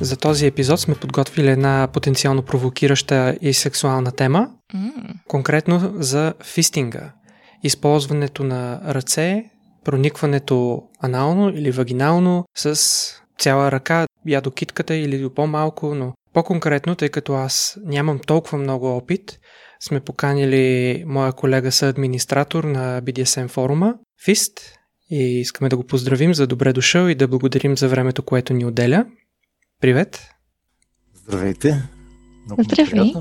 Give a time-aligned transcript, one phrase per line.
[0.00, 4.90] За този епизод сме подготвили една потенциално провокираща и сексуална тема, mm.
[5.28, 7.12] конкретно за фистинга.
[7.62, 9.44] Използването на ръце,
[9.84, 12.80] проникването анално или вагинално с
[13.38, 18.58] цяла ръка, я до китката или до по-малко, но по-конкретно, тъй като аз нямам толкова
[18.58, 19.38] много опит,
[19.80, 24.72] сме поканили моя колега съадминистратор на BDSM форума, Фист,
[25.10, 28.64] и искаме да го поздравим за добре дошъл и да благодарим за времето, което ни
[28.64, 29.06] отделя.
[29.80, 30.30] Привет!
[31.14, 31.88] Здравейте!
[32.46, 33.14] Много Здравей!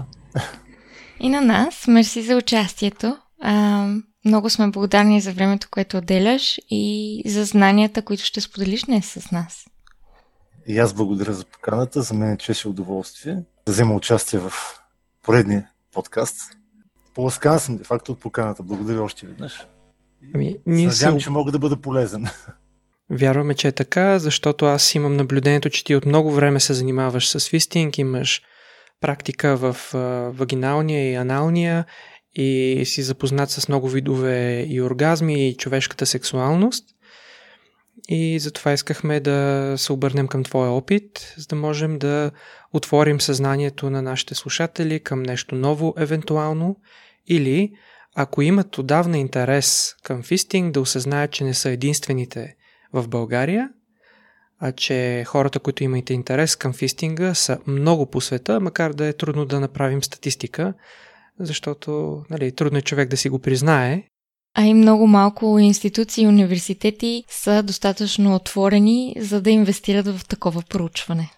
[1.20, 3.18] И на нас, мерси за участието.
[3.42, 3.88] А,
[4.26, 9.32] много сме благодарни за времето, което отделяш и за знанията, които ще споделиш днес с
[9.32, 9.66] нас.
[10.68, 12.02] И аз благодаря за поканата.
[12.02, 14.54] За мен е чест и удоволствие да взема участие в
[15.22, 16.58] поредния подкаст.
[17.14, 18.64] Поласкан съм, де факто, от поканата.
[18.64, 19.68] Благодаря още веднъж.
[20.36, 21.24] Ами, ние Надявам, се...
[21.24, 22.28] че мога да бъда полезен.
[23.10, 27.30] Вярваме, че е така, защото аз имам наблюдението, че ти от много време се занимаваш
[27.30, 28.42] с фистинг, имаш
[29.02, 29.78] практика в
[30.34, 31.86] вагиналния и аналния
[32.34, 36.86] и си запознат с много видове и оргазми и човешката сексуалност.
[38.10, 42.32] И затова искахме да се обърнем към твоя опит, за да можем да
[42.74, 46.78] отворим съзнанието на нашите слушатели към нещо ново, евентуално,
[47.28, 47.72] или
[48.16, 52.56] ако имат отдавна интерес към фистинг, да осъзнаят, че не са единствените
[52.94, 53.70] в България,
[54.60, 59.14] а че хората, които имате интерес към фистинга, са много по света, макар да е
[59.14, 60.74] трудно да направим статистика,
[61.40, 64.04] защото нали, трудно е човек да си го признае.
[64.58, 70.64] А и много малко институции и университети са достатъчно отворени, за да инвестират в такова
[70.70, 71.32] проучване.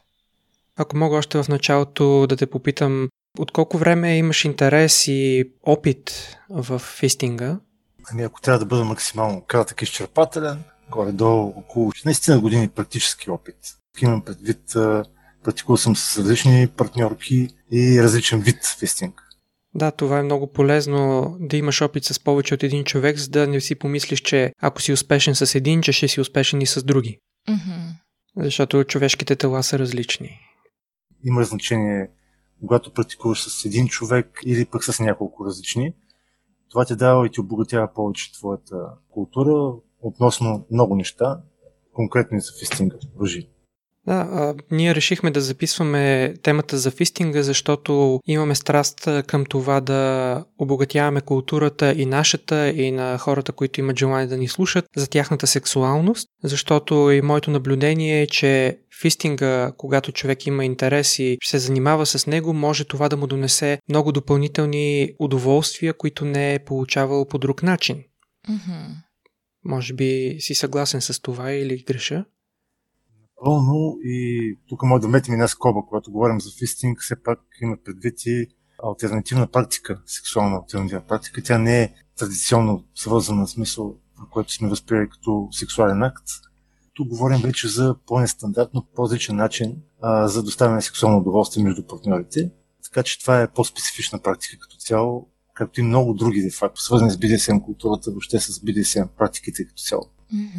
[0.75, 3.09] Ако мога още в началото да те попитам,
[3.39, 7.59] от колко време имаш интерес и опит в фистинга?
[8.11, 13.55] Ами ако трябва да бъда максимално кратък и изчерпателен, горе-долу около 16 години практически опит.
[14.01, 14.61] Имам предвид,
[15.43, 19.23] практикувал съм с различни партньорки и различен вид фистинг.
[19.75, 23.47] Да, това е много полезно да имаш опит с повече от един човек, за да
[23.47, 26.83] не си помислиш, че ако си успешен с един, че ще си успешен и с
[26.83, 27.19] други.
[27.49, 27.91] Mm-hmm.
[28.37, 30.39] Защото човешките тела са различни.
[31.23, 32.09] Има значение,
[32.59, 35.93] когато практикуваш с един човек или пък с няколко различни.
[36.69, 38.75] Това ти дава и ти обогатява повече твоята
[39.09, 41.39] култура, относно много неща,
[41.93, 43.49] конкретно и за фистинга въжи.
[44.07, 50.45] Да, а, ние решихме да записваме темата за фистинга, защото имаме страст към това да
[50.57, 55.47] обогатяваме културата и нашата, и на хората, които имат желание да ни слушат, за тяхната
[55.47, 62.05] сексуалност, защото и моето наблюдение е, че фистинга, когато човек има интерес и се занимава
[62.05, 67.37] с него, може това да му донесе много допълнителни удоволствия, които не е получавал по
[67.37, 68.03] друг начин.
[68.49, 69.06] Mm-hmm.
[69.67, 72.25] Може би си съгласен с това или греша?
[73.43, 77.77] Пълно и тук може да метим една скоба, когато говорим за фистинг, все пак има
[77.85, 78.47] предвид и
[78.83, 81.43] альтернативна практика, сексуална альтернативна практика.
[81.43, 83.95] Тя не е традиционно свързана смисъл,
[84.31, 86.25] който сме възприели като сексуален акт.
[86.93, 92.51] Тук говорим вече за по-нестандартно, по-различен начин а, за доставяне на сексуално удоволствие между партньорите.
[92.83, 97.11] Така че това е по-специфична практика като цяло, както и много други, де факто, свързани
[97.11, 100.03] с BDSM културата, въобще с BDSM практиките като цяло.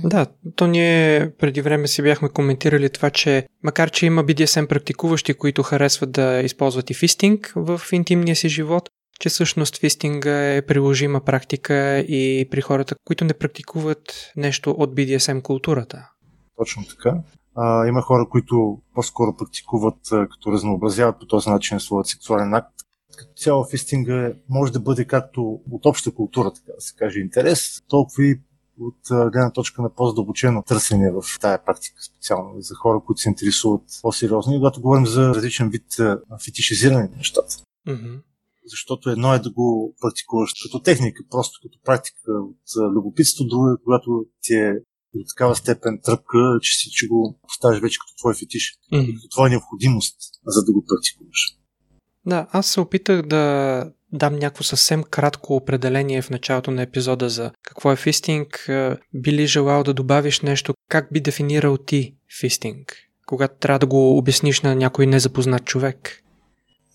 [0.05, 0.27] Да,
[0.57, 5.63] то ние преди време си бяхме коментирали това, че макар, че има BDSM практикуващи, които
[5.63, 8.89] харесват да използват и фистинг в интимния си живот,
[9.21, 15.43] че всъщност фистинга е приложима практика и при хората, които не практикуват нещо от BDSM
[15.43, 16.11] културата.
[16.57, 17.15] Точно така.
[17.57, 22.73] А, има хора, които по-скоро практикуват, като разнообразяват по този начин своят сексуален акт,
[23.19, 27.83] като цяло фистинга може да бъде както от обща култура, така да се каже, интерес,
[27.89, 28.41] толкова и
[28.81, 33.83] от гледна точка на по-задълбочено търсене в тая практика специално за хора, които се интересуват
[34.03, 34.55] по-сериозно.
[34.55, 35.87] И когато говорим за различен вид
[36.45, 37.55] фетишизиране на нещата.
[37.89, 38.21] Mm-hmm.
[38.67, 43.83] Защото едно е да го практикуваш като техника, просто като практика от любопитство, друго е
[43.85, 44.73] когато ти е
[45.15, 49.15] до такава степен тръпка, че си че го поставиш вече като твой фетиш, mm-hmm.
[49.17, 50.17] като твоя необходимост,
[50.47, 51.59] за да го практикуваш.
[52.29, 57.53] Да, аз се опитах да дам някакво съвсем кратко определение в началото на епизода за
[57.63, 58.65] какво е фистинг.
[58.69, 60.75] Е, би ли желал да добавиш нещо?
[60.89, 62.97] Как би дефинирал ти фистинг?
[63.27, 66.23] Когато трябва да го обясниш на някой незапознат човек?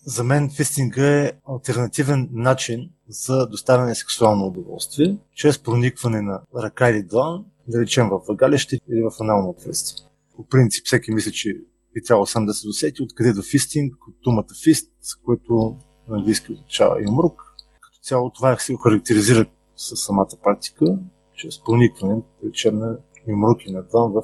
[0.06, 7.02] За мен фистинга е альтернативен начин за доставяне сексуално удоволствие, чрез проникване на ръка или
[7.02, 10.06] длан, да речем в въгалище или в анално отверстие.
[10.36, 11.56] По принцип, всеки мисли, че
[11.94, 14.92] би трябвало сам да се досети откъде до фистинг, от думата фист,
[15.24, 15.76] което
[16.08, 17.42] на английски означава юмрук.
[17.80, 19.46] Като цяло това се характеризира
[19.76, 20.98] с самата практика,
[21.36, 22.98] чрез проникване, речем на
[23.28, 24.22] и длан в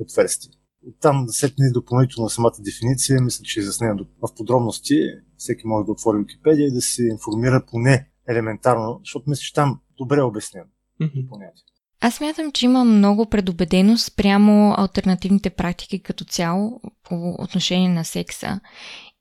[0.00, 0.50] отверстие.
[0.88, 4.94] Оттам да сетне допълнително самата дефиниция, мисля, че е изяснена в подробности.
[5.36, 9.80] Всеки може да отвори Википедия и да се информира поне елементарно, защото мисля, че там
[9.98, 10.66] добре е обяснено
[11.00, 11.28] mm-hmm.
[11.28, 11.64] понятие.
[12.00, 18.60] Аз мятам, че има много предубеденост прямо альтернативните практики като цяло по отношение на секса.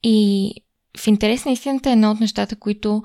[0.03, 0.51] И
[0.97, 3.03] в интерес на истината едно от нещата, които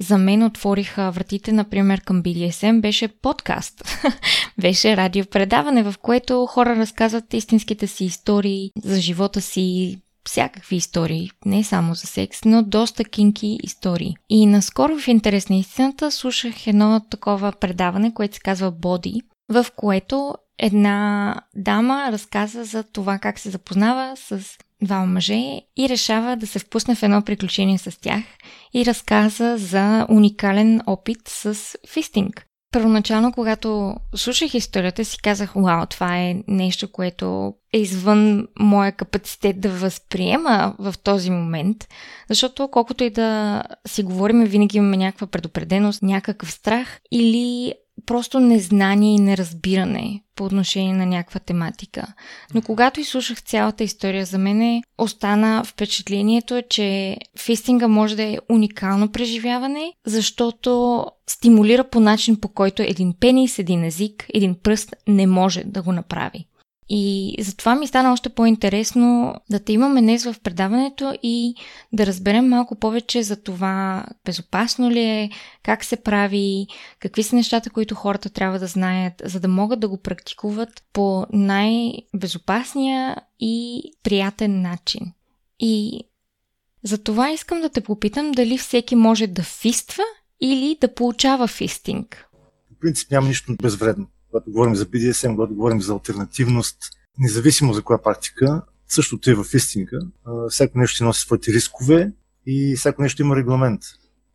[0.00, 3.82] за мен отвориха вратите, например, към BDSM, беше подкаст.
[4.60, 9.98] беше радиопредаване, в което хора разказват истинските си истории за живота си,
[10.28, 14.16] всякакви истории, не само за секс, но доста кинки истории.
[14.30, 19.66] И наскоро в интерес на истината слушах едно такова предаване, което се казва Body, в
[19.76, 24.40] което една дама разказа за това как се запознава с
[24.82, 28.24] двама мъже и решава да се впусне в едно приключение с тях
[28.74, 32.46] и разказа за уникален опит с фистинг.
[32.74, 39.60] Първоначално, когато слушах историята, си казах, вау, това е нещо, което е извън моя капацитет
[39.60, 41.88] да възприема в този момент,
[42.28, 47.74] защото колкото и да си говорим, винаги имаме някаква предупреденост, някакъв страх или
[48.06, 52.06] просто незнание и неразбиране по отношение на някаква тематика.
[52.54, 59.12] Но когато изслушах цялата история, за мен остана впечатлението, че фистинга може да е уникално
[59.12, 65.64] преживяване, защото стимулира по начин, по който един пенис, един език, един пръст не може
[65.64, 66.46] да го направи.
[66.88, 71.54] И затова ми стана още по-интересно да те имаме днес в предаването и
[71.92, 75.30] да разберем малко повече за това безопасно ли е,
[75.62, 76.66] как се прави,
[77.00, 81.26] какви са нещата, които хората трябва да знаят, за да могат да го практикуват по
[81.32, 85.12] най-безопасния и приятен начин.
[85.60, 86.00] И
[86.82, 90.04] за това искам да те попитам дали всеки може да фиства
[90.40, 92.28] или да получава фистинг.
[92.76, 96.78] В принцип няма нищо безвредно когато говорим за BDSM, когато говорим за альтернативност,
[97.18, 99.98] независимо за коя практика, същото е в истинга.
[100.48, 102.12] Всяко нещо ще носи своите рискове
[102.46, 103.80] и всяко нещо има регламент.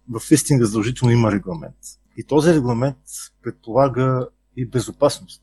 [0.09, 1.75] В истинга задължително има регламент.
[2.17, 2.97] И този регламент
[3.43, 5.41] предполага и безопасност.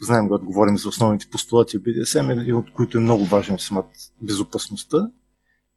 [0.00, 3.90] Знаем, когато говорим за основните постулати в BDSM, един от които е много важен самата
[4.22, 5.10] безопасността.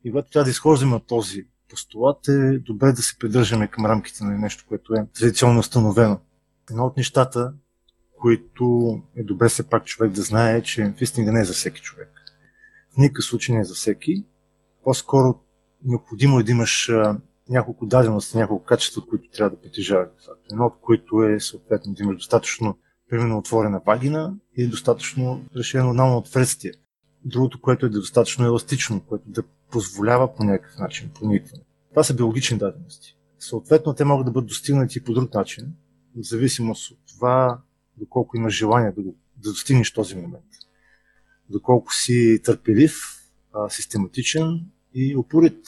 [0.03, 4.23] И когато трябва да изхождаме от този постулат, е добре да се придържаме към рамките
[4.23, 6.19] на нещо, което е традиционно установено.
[6.69, 7.53] Едно от нещата,
[8.21, 12.09] които е добре все пак човек да знае, че фистинга не е за всеки човек.
[12.93, 14.25] В никакъв случай не е за всеки.
[14.83, 15.39] По-скоро
[15.83, 16.91] необходимо е да имаш
[17.49, 20.09] няколко дадености, няколко качества, които трябва да притежаваш.
[20.51, 22.77] Едно от които е съответно да имаш достатъчно
[23.09, 26.71] примерно отворена вагина и достатъчно решено анално отверстие.
[27.25, 31.63] Другото, което е достатъчно еластично, което да позволява по някакъв начин проникване.
[31.89, 33.17] Това са биологични дадености.
[33.39, 35.73] Съответно, те могат да бъдат достигнати по друг начин,
[36.15, 37.61] в зависимост от това
[37.97, 40.45] доколко имаш желание да, го, да достигнеш този момент.
[41.49, 42.95] Доколко си търпелив,
[43.53, 45.67] а, систематичен и упорит.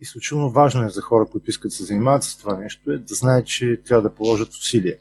[0.00, 3.14] Изключително важно е за хора, които искат да се занимават с това нещо, е да
[3.14, 4.98] знаят, че трябва да положат усилия.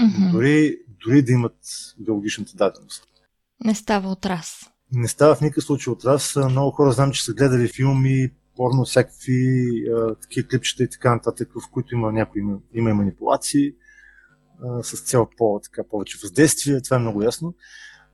[0.00, 0.32] Mm-hmm.
[0.32, 1.56] Дори, дори да имат
[1.98, 3.04] биологичната даденост.
[3.64, 4.60] Не става от раз.
[4.92, 6.36] Не става в никакъв случай от раз.
[6.36, 9.84] Много хора знам, че са гледали филми, порно, всякакви
[10.22, 13.74] такива клипчета и така нататък, в които има някои има, има и манипулации
[14.64, 17.54] а, с цел по, така, повече въздействие, това е много ясно.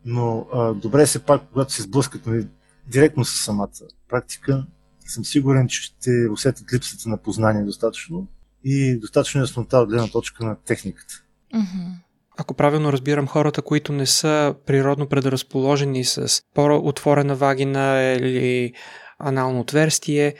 [0.04, 2.48] Но а, добре е се пак, когато се сблъскат нали,
[2.86, 3.70] директно с самата
[4.08, 4.66] практика,
[5.06, 8.26] съм сигурен, че ще усетят липсата на познание достатъчно
[8.64, 11.14] и достатъчно яснота от гледна точка на техниката.
[11.54, 11.92] Mm-hmm.
[12.36, 18.72] Ако правилно разбирам, хората, които не са природно предразположени с по-отворена вагина или
[19.18, 20.34] анално отверстие,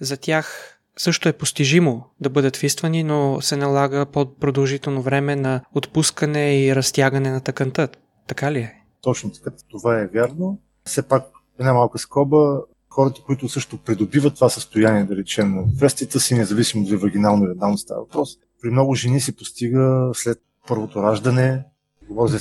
[0.00, 6.64] за тях също е постижимо да бъдат фиствани, но се налага по-продължително време на отпускане
[6.64, 7.88] и разтягане на тъканта.
[8.26, 8.74] Така ли е?
[9.00, 9.50] Точно така.
[9.70, 10.58] Това е вярно.
[10.84, 11.24] Все пак
[11.58, 12.60] една малка скоба,
[12.90, 17.52] хората, които също придобиват това състояние, да речем, на връстите си, независимо дали вагинално или
[17.52, 18.30] анално става въпрос,
[18.62, 21.64] при много жени се постига след първото раждане,
[22.08, 22.36] говоря за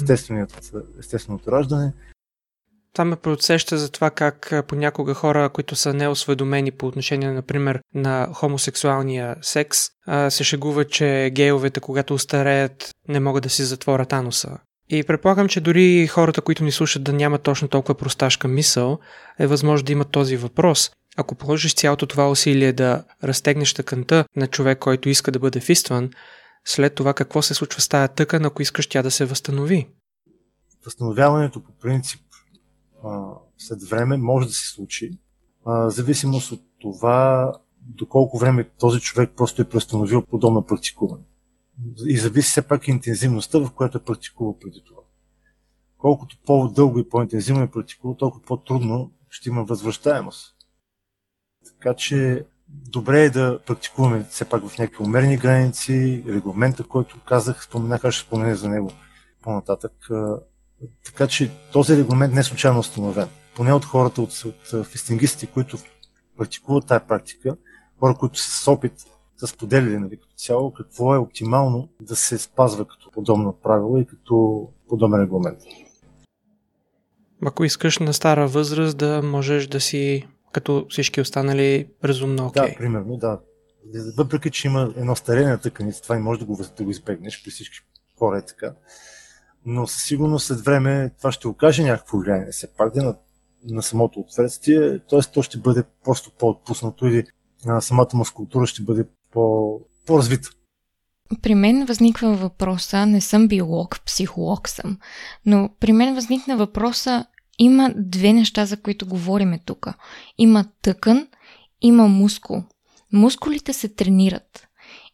[0.99, 1.93] естественото раждане,
[2.93, 8.29] това ме подсеща за това как понякога хора, които са неосведомени по отношение, например, на
[8.33, 9.79] хомосексуалния секс,
[10.29, 14.57] се шегуват, че гейовете, когато устареят, не могат да си затворят ануса.
[14.89, 18.99] И предполагам, че дори хората, които ни слушат да нямат точно толкова просташка мисъл,
[19.39, 20.91] е възможно да имат този въпрос.
[21.17, 26.09] ако положиш цялото това усилие да разтегнеш тъканта на човек, който иска да бъде фистван,
[26.65, 29.87] след това какво се случва с тая тъкан, ако искаш тя да се възстанови?
[30.85, 32.21] Възстановяването по принцип
[33.57, 35.19] след време може да се случи,
[35.65, 41.23] в зависимост от това доколко време този човек просто е престановил подобно практикуване.
[42.05, 45.01] И зависи все пак интензивността, в която е практикувал преди това.
[45.97, 50.55] Колкото по-дълго и по-интензивно е практикувал, толкова по-трудно ще има възвръщаемост.
[51.65, 57.63] Така че добре е да практикуваме все пак в някакви умерени граници, регламента, който казах,
[57.63, 58.91] споменах, аз ще спомена за него
[59.41, 59.93] по-нататък.
[61.05, 63.27] Така че този регламент не е случайно установен.
[63.55, 65.77] Поне от хората, от, от фистингистите, които
[66.37, 67.55] практикуват тази практика,
[67.99, 68.93] хора, които са с опит,
[69.37, 74.05] са споделили нали, като цяло какво е оптимално да се спазва като подобно правило и
[74.05, 75.59] като подобен регламент.
[77.45, 82.63] Ако искаш на стара възраст да можеш да си като всички останали разумно окей.
[82.63, 82.69] Okay.
[82.69, 83.39] Да, примерно, да.
[84.17, 87.43] Въпреки, че има едно старение на тъканица, това не може да го, да го избегнеш
[87.43, 87.79] при всички
[88.19, 88.73] хора е така.
[89.65, 93.15] Но със сигурност след време това ще окаже някакво влияние все пак да на,
[93.63, 95.19] на самото отверстие, т.е.
[95.33, 97.23] то ще бъде просто по-отпуснато или
[97.67, 100.49] а, самата мускултура ще бъде по, по-развита.
[101.41, 104.97] При мен възниква въпроса, не съм биолог, психолог съм,
[105.45, 107.25] но при мен възникна въпроса,
[107.59, 109.87] има две неща, за които говориме тук.
[110.37, 111.27] Има тъкан,
[111.81, 112.63] има мускул.
[113.13, 114.67] Мускулите се тренират.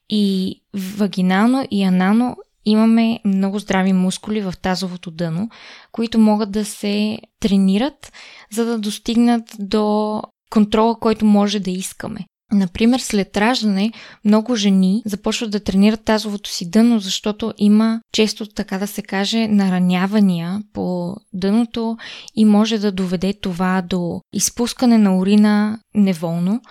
[0.09, 0.55] И
[0.97, 5.49] вагинално и анално имаме много здрави мускули в тазовото дъно,
[5.91, 8.13] които могат да се тренират,
[8.51, 12.25] за да достигнат до контрола, който може да искаме.
[12.51, 13.91] Например, след раждане
[14.25, 19.47] много жени започват да тренират тазовото си дъно, защото има често, така да се каже,
[19.47, 21.97] наранявания по дъното
[22.35, 26.61] и може да доведе това до изпускане на урина неволно,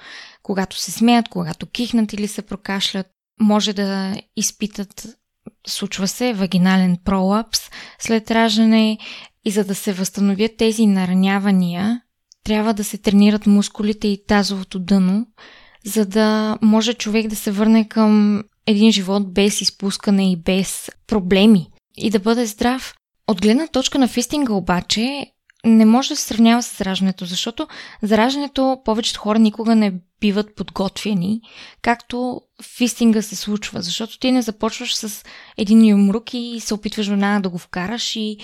[0.42, 3.06] когато се смеят, когато кихнат или се прокашлят.
[3.40, 5.06] Може да изпитат
[5.66, 7.60] случва се вагинален пролапс
[7.98, 8.98] след раждане
[9.44, 12.00] и за да се възстановят тези наранявания,
[12.44, 15.26] трябва да се тренират мускулите и тазовото дъно,
[15.84, 21.66] за да може човек да се върне към един живот без изпускане и без проблеми
[21.96, 22.94] и да бъде здрав.
[23.26, 25.26] От гледна точка на фистинга обаче
[25.64, 27.68] не може да се сравнява с раждането, защото
[28.02, 31.40] за раждането повечето хора никога не биват подготвени,
[31.82, 32.40] както
[32.76, 35.24] фистинга се случва, защото ти не започваш с
[35.56, 38.38] един юмрук и се опитваш веднага да го вкараш и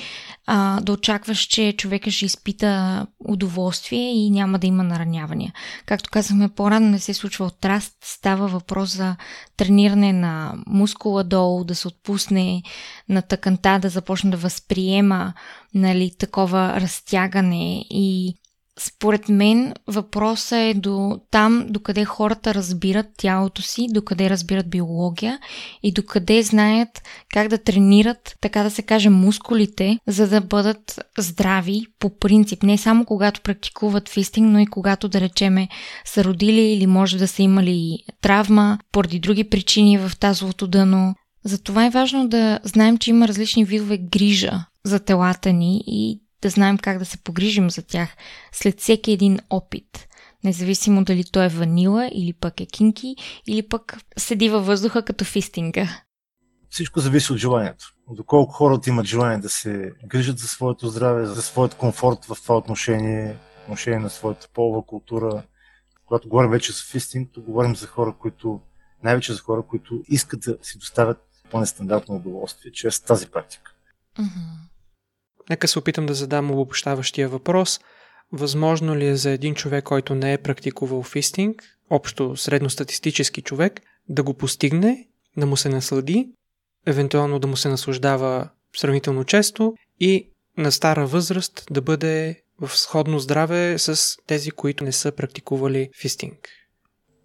[0.47, 5.53] а, да очакваш, че човека ще изпита удоволствие и няма да има наранявания.
[5.87, 9.17] Както казахме по-рано, не се случва от раст, става въпрос за
[9.57, 12.63] трениране на мускула долу, да се отпусне
[13.09, 15.33] на тъканта, да започне да възприема
[15.75, 18.35] нали, такова разтягане и
[18.81, 25.39] според мен въпросът е до там, докъде хората разбират тялото си, докъде разбират биология
[25.83, 27.03] и докъде знаят
[27.35, 32.63] как да тренират, така да се каже, мускулите, за да бъдат здрави по принцип.
[32.63, 35.69] Не само когато практикуват фистинг, но и когато, да речеме,
[36.05, 41.15] са родили или може да са имали травма поради други причини в тазовото дъно.
[41.45, 46.51] Затова е важно да знаем, че има различни видове грижа за телата ни и да
[46.51, 48.17] знаем как да се погрижим за тях
[48.53, 50.09] след всеки един опит.
[50.45, 55.25] Независимо дали то е ванила или пък е кинки или пък седи във въздуха като
[55.25, 56.03] фистинга.
[56.71, 57.95] Всичко зависи от желанието.
[58.11, 62.57] Доколко хората имат желание да се грижат за своето здраве, за своят комфорт в това
[62.57, 65.43] отношение, отношение на своята полова култура.
[66.07, 68.61] Когато говорим вече за фистинг, то говорим за хора, които,
[69.05, 71.19] най-вече за хора, които искат да си доставят
[71.51, 73.75] по-нестандартно удоволствие чрез тази практика.
[74.19, 74.74] Mm-hmm.
[75.51, 77.81] Нека се опитам да задам обобщаващия въпрос.
[78.33, 84.23] Възможно ли е за един човек, който не е практикувал фистинг, общо средностатистически човек, да
[84.23, 86.29] го постигне, да му се наслади,
[86.87, 93.19] евентуално да му се наслаждава сравнително често и на стара възраст да бъде в сходно
[93.19, 96.49] здраве с тези, които не са практикували фистинг?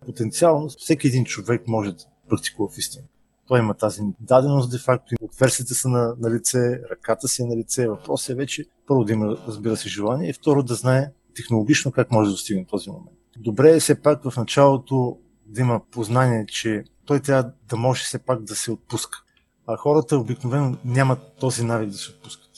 [0.05, 3.05] Потенциално всеки един човек може да практикува фистинг.
[3.49, 7.87] Той има тази даденост, де-факто, отверстите са на, на лице, ръката си е на лице.
[7.87, 12.11] Въпросът е вече първо да има, разбира се, желание и второ да знае технологично как
[12.11, 13.17] може да достигне този момент.
[13.37, 18.19] Добре е все пак в началото да има познание, че той трябва да може все
[18.19, 19.23] пак да се отпуска.
[19.67, 22.49] А хората обикновено нямат този навик да се отпускат.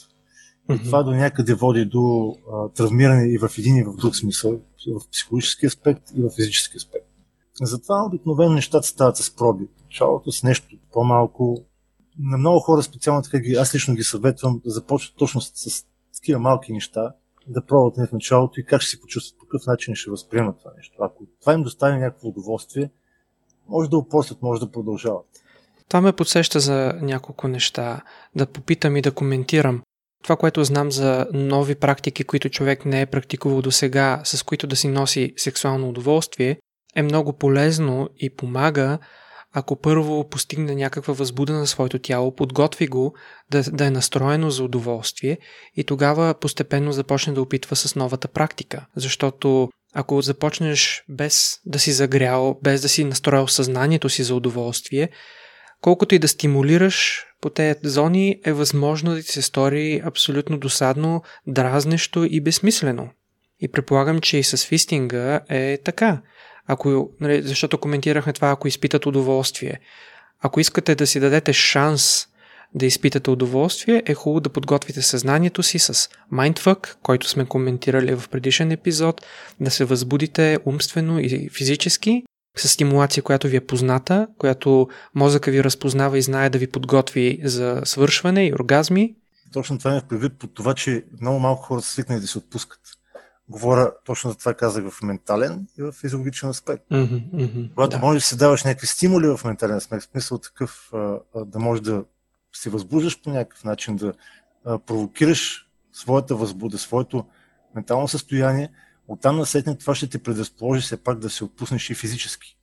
[0.70, 0.84] И mm-hmm.
[0.84, 5.10] това до някъде води до а, травмиране и в един и в друг смисъл, в
[5.12, 7.06] психологически аспект и в физически аспект.
[7.62, 9.68] Затова обикновено нещата стават с проби.
[9.92, 11.66] Началото с нещо по-малко.
[12.20, 16.40] На много хора специално така ги, аз лично ги съветвам да започват точно с, такива
[16.40, 17.14] малки неща,
[17.48, 20.72] да пробват в началото и как ще се почувстват, по какъв начин ще възприемат това
[20.78, 20.96] нещо.
[21.00, 22.90] Ако това им достави някакво удоволствие,
[23.70, 25.26] може да упослят, може да продължават.
[25.88, 28.02] Това ме подсеща за няколко неща.
[28.36, 29.82] Да попитам и да коментирам.
[30.24, 34.68] Това, което знам за нови практики, които човек не е практикувал до сега, с които
[34.68, 36.60] да си носи сексуално удоволствие,
[36.96, 39.00] е много полезно и помага,
[39.54, 43.14] ако първо постигне някаква възбуда на своето тяло, подготви го
[43.50, 45.38] да, да е настроено за удоволствие
[45.76, 48.86] и тогава постепенно започне да опитва с новата практика.
[48.96, 55.10] Защото ако започнеш без да си загрял, без да си настроил съзнанието си за удоволствие,
[55.82, 61.24] колкото и да стимулираш по тези зони, е възможно да ти се стори абсолютно досадно,
[61.48, 63.10] дразнещо и безсмислено.
[63.60, 66.22] И предполагам, че и с фистинга е така.
[66.68, 69.80] Ако, нали, защото коментирахме това, ако изпитат удоволствие.
[70.42, 72.28] Ако искате да си дадете шанс
[72.76, 78.30] да изпитате удоволствие, е хубаво да подготвите съзнанието си с mindfuck, който сме коментирали в
[78.30, 79.26] предишен епизод,
[79.60, 82.24] да се възбудите умствено и физически
[82.58, 87.40] с стимулация, която ви е позната, която мозъка ви разпознава и знае да ви подготви
[87.44, 89.16] за свършване и оргазми.
[89.54, 92.80] Точно това е предвид по това, че много малко хора са свикнали да се отпускат.
[93.52, 96.84] Говоря точно за това казах в ментален и в физиологичен аспект.
[96.92, 98.00] Mm-hmm, mm-hmm, Когато да.
[98.00, 100.92] можеш да си даваш някакви стимули в ментален аспект, в смисъл такъв
[101.46, 102.04] да можеш да
[102.54, 104.14] се възбуждаш по някакъв начин, да
[104.64, 107.26] провокираш своята възбуда, своето
[107.76, 108.70] ментално състояние,
[109.08, 112.58] оттам насетне това ще те предразположи все пак да се отпуснеш и физически.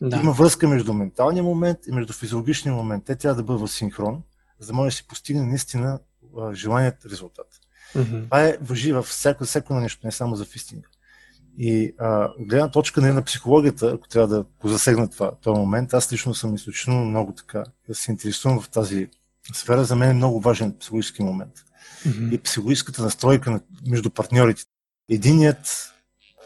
[0.00, 0.16] Да.
[0.16, 3.04] Има връзка между менталния момент и между физиологичния момент.
[3.04, 4.22] Те трябва да бъдат в синхрон,
[4.58, 5.98] за да може да се постигне наистина
[6.52, 7.46] желаният резултат.
[7.96, 8.24] Mm-hmm.
[8.24, 10.88] Това е въжи във всяко, всяко нещо, не само за фистинга.
[11.58, 15.94] И а, гледна точка не на психологията, ако трябва да го засегна това, този момент,
[15.94, 19.08] аз лично съм изключително много така да се интересувам в тази
[19.52, 19.84] сфера.
[19.84, 21.52] За мен е много важен психологически момент.
[22.06, 22.34] Mm-hmm.
[22.34, 24.62] И психологическата настройка между партньорите.
[25.10, 25.92] Единият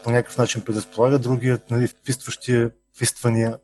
[0.03, 3.57] по някакъв начин предразполага, другият, нали, впистващия, впиствания.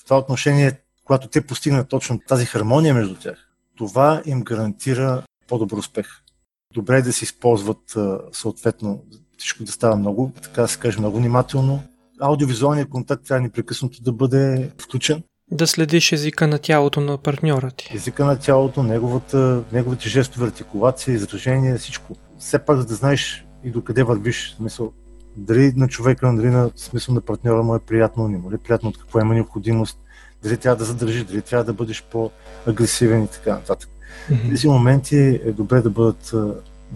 [0.00, 5.78] В това отношение, когато те постигнат точно тази хармония между тях, това им гарантира по-добър
[5.78, 6.06] успех.
[6.76, 7.96] Добре е да се използват
[8.32, 9.02] съответно
[9.38, 11.82] всичко да става много, така да се каже, много внимателно.
[12.20, 15.22] Аудиовизуалният контакт трябва непрекъснато да бъде включен.
[15.50, 17.90] Да следиш езика на тялото на партньора ти.
[17.94, 22.16] Езика на тялото, неговата, неговите жестови артикулация, изражение, всичко.
[22.38, 24.54] Все пак, за да знаеш и докъде вървиш.
[24.56, 24.92] Смисъл,
[25.36, 28.88] дали на човека, дали на смисъл на партньора му е приятно, не му е приятно,
[28.88, 29.98] от какво има необходимост,
[30.42, 33.90] дали трябва да задържиш, дали трябва да бъдеш по-агресивен и така нататък.
[34.30, 34.50] Mm-hmm.
[34.50, 36.34] Тези моменти е добре да бъдат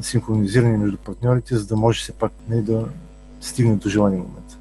[0.01, 2.89] синхронизирани между партньорите, за да може все пак не да
[3.41, 4.59] стигне до желания момент.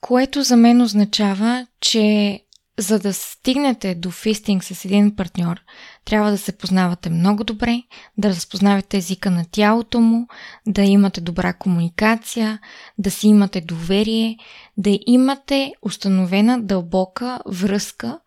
[0.00, 2.40] Което за мен означава, че
[2.78, 5.60] за да стигнете до фистинг с един партньор,
[6.04, 7.82] трябва да се познавате много добре,
[8.18, 10.26] да разпознавате езика на тялото му,
[10.66, 12.58] да имате добра комуникация,
[12.98, 14.36] да си имате доверие,
[14.76, 18.18] да имате установена дълбока връзка,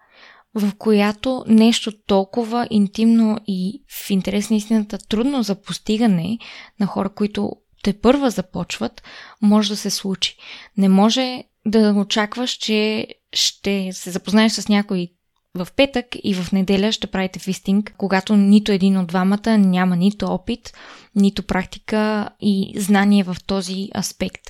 [0.55, 6.37] в която нещо толкова интимно и в интерес на истината трудно за постигане
[6.79, 7.51] на хора, които
[7.83, 9.03] те първа започват,
[9.41, 10.37] може да се случи.
[10.77, 15.07] Не може да очакваш, че ще се запознаеш с някой
[15.55, 20.25] в петък и в неделя ще правите фистинг, когато нито един от двамата няма нито
[20.25, 20.73] опит,
[21.15, 24.41] нито практика и знание в този аспект.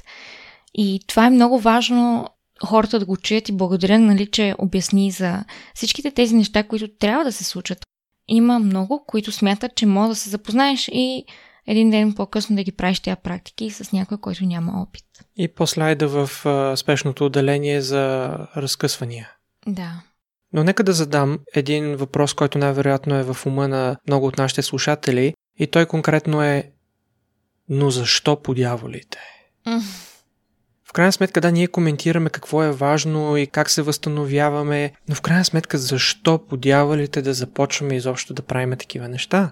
[0.74, 2.30] И това е много важно
[2.63, 7.24] хората да го чуят и благодаря, нали, че обясни за всичките тези неща, които трябва
[7.24, 7.80] да се случат.
[8.28, 11.26] Има много, които смятат, че може да се запознаеш и
[11.68, 15.06] един ден по-късно да ги правиш тези практики с някой, който няма опит.
[15.38, 19.32] И после айда в а, спешното отделение за разкъсвания.
[19.68, 20.02] Да.
[20.54, 24.62] Но нека да задам един въпрос, който най-вероятно е в ума на много от нашите
[24.62, 26.72] слушатели и той конкретно е
[27.70, 29.20] но защо по дяволите?
[30.95, 35.45] Крайна сметка, да, ние коментираме какво е важно и как се възстановяваме, но в крайна
[35.45, 39.51] сметка, защо по дяволите да започваме изобщо да правим такива неща?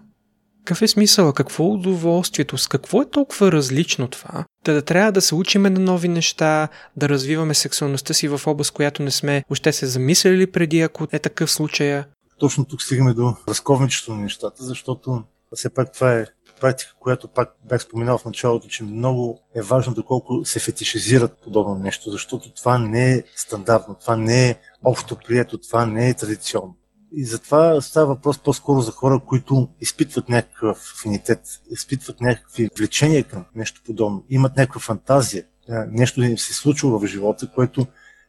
[0.66, 1.34] Какъв е смисъл?
[1.34, 2.58] Какво е удоволствието?
[2.58, 4.46] С какво е толкова различно това?
[4.66, 8.72] Да, да трябва да се учиме на нови неща, да развиваме сексуалността си в област,
[8.72, 12.08] която не сме още се замислили преди, ако е такъв случая.
[12.40, 15.24] Точно тук стигаме до разковничество на нещата, защото
[15.56, 16.26] все пак това е
[16.64, 21.76] практика, която пак бях споменал в началото, че много е важно доколко се фетишизират подобно
[21.76, 26.76] нещо, защото това не е стандартно, това не е общо прието, това не е традиционно.
[27.12, 33.46] И затова става въпрос по-скоро за хора, които изпитват някакъв афинитет, изпитват някакви влечения към
[33.56, 35.46] нещо подобно, имат някаква фантазия,
[35.92, 37.86] нещо да им се случва в живота, което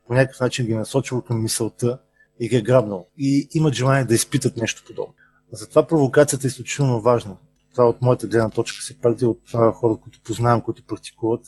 [0.07, 1.99] по някакъв начин ги е насочило към мисълта
[2.41, 3.07] и ги е грабнал.
[3.19, 5.15] И имат желание да изпитат нещо подобно.
[5.53, 7.37] Затова провокацията е изключително важна.
[7.75, 11.47] Това от моята гледна точка се пак от това хора, които познавам, които практикуват,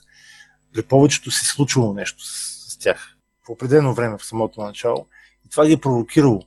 [0.73, 5.07] при повечето се случвало нещо с, с тях в определено време в самото начало.
[5.47, 6.43] И това ги е провокирало.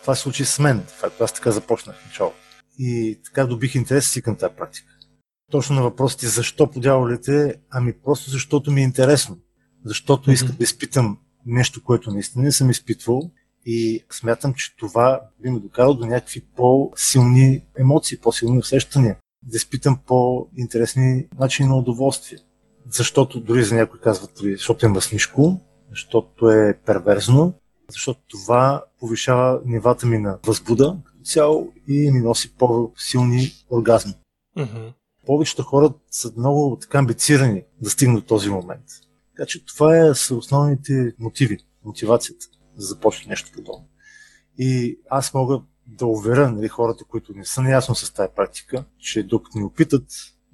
[0.00, 2.32] Това се случи с мен, факт, аз така започнах в начало.
[2.78, 4.92] И така добих интерес си към тази практика.
[5.50, 9.38] Точно на въпросите защо подявалите, ами просто защото ми е интересно.
[9.84, 13.30] Защото искам да изпитам нещо, което наистина не съм изпитвал
[13.70, 19.16] и смятам, че това би ме докарало до някакви по-силни емоции, по-силни усещания.
[19.42, 22.38] Да изпитам по-интересни начини на удоволствие.
[22.90, 27.54] Защото дори за някой казват, защото е мъснишко, защото е перверзно,
[27.90, 34.14] защото това повишава нивата ми на възбуда като цяло и ми носи по-силни оргазми.
[34.56, 34.92] Mm-hmm.
[35.26, 38.84] Повечето хора са много така амбицирани да стигнат този момент.
[39.36, 42.46] Така че това е, са основните мотиви, мотивацията
[42.82, 43.88] започне нещо подобно.
[44.58, 49.22] И аз мога да уверя нали, хората, които не са наясно с тази практика, че
[49.22, 50.04] докато ни опитат,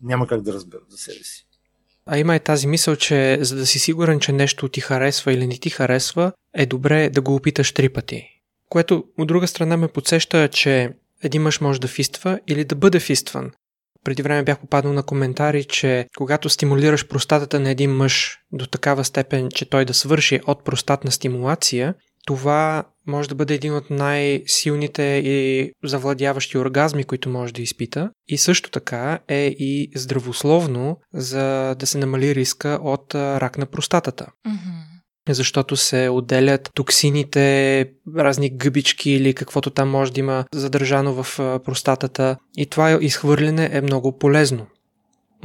[0.02, 1.46] няма как да разберат за себе си.
[2.06, 5.46] А има и тази мисъл, че за да си сигурен, че нещо ти харесва или
[5.46, 8.28] не ти харесва, е добре да го опиташ три пъти.
[8.68, 13.00] Което от друга страна ме подсеща, че един мъж може да фиства или да бъде
[13.00, 13.50] фистван.
[14.04, 19.04] Преди време бях попаднал на коментари, че когато стимулираш простатата на един мъж до такава
[19.04, 21.94] степен, че той да свърши от простатна стимулация,
[22.26, 28.10] това може да бъде един от най-силните и завладяващи оргазми, които може да изпита.
[28.28, 34.26] И също така е и здравословно, за да се намали риска от рак на простатата.
[34.46, 34.94] Mm-hmm
[35.28, 42.36] защото се отделят токсините, разни гъбички или каквото там може да има задържано в простатата
[42.56, 44.66] и това изхвърляне е много полезно.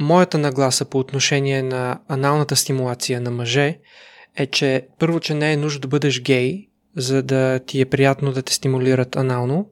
[0.00, 3.78] Моята нагласа по отношение на аналната стимулация на мъже
[4.36, 6.66] е, че първо, че не е нужно да бъдеш гей,
[6.96, 9.70] за да ти е приятно да те стимулират анално.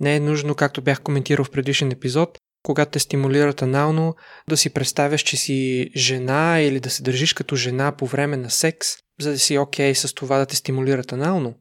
[0.00, 4.14] Не е нужно, както бях коментирал в предишен епизод, когато те стимулират анално,
[4.48, 8.50] да си представяш, че си жена или да се държиш като жена по време на
[8.50, 8.88] секс,
[9.20, 11.54] за да си окей okay с това да те стимулират анално.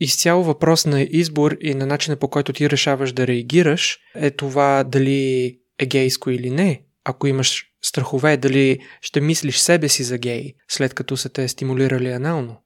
[0.00, 4.84] Изцяло въпрос на избор и на начина по който ти решаваш да реагираш е това
[4.84, 6.84] дали е гейско или не.
[7.04, 12.08] Ако имаш страхове, дали ще мислиш себе си за гей, след като са те стимулирали
[12.08, 12.56] анално.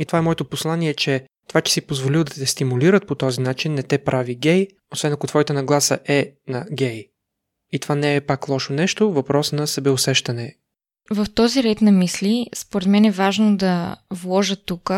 [0.00, 3.40] И това е моето послание, че това, че си позволил да те стимулират по този
[3.40, 7.08] начин, не те прави гей, освен ако твоята нагласа е на гей.
[7.72, 10.56] И това не е пак лошо нещо, въпрос на себеусещане.
[11.10, 14.90] В този ред на мисли, според мен е важно да вложа тук,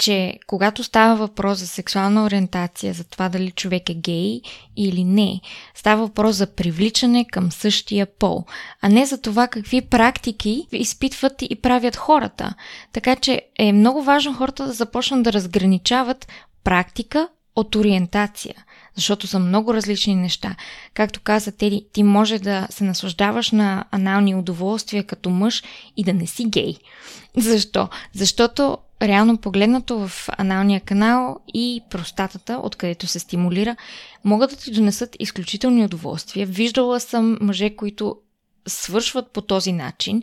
[0.00, 4.40] че когато става въпрос за сексуална ориентация, за това дали човек е гей
[4.76, 5.40] или не,
[5.74, 8.44] става въпрос за привличане към същия пол,
[8.80, 12.54] а не за това какви практики изпитват и правят хората.
[12.92, 16.28] Така че е много важно хората да започнат да разграничават
[16.64, 18.54] практика от ориентация,
[18.94, 20.56] защото са много различни неща.
[20.94, 25.62] Както каза Теди, ти може да се наслаждаваш на анални удоволствия като мъж
[25.96, 26.76] и да не си гей.
[27.36, 27.88] Защо?
[28.12, 33.76] Защото реално погледнато в аналния канал и простатата, откъдето се стимулира,
[34.24, 36.46] могат да ти донесат изключителни удоволствия.
[36.46, 38.16] Виждала съм мъже, които
[38.68, 40.22] свършват по този начин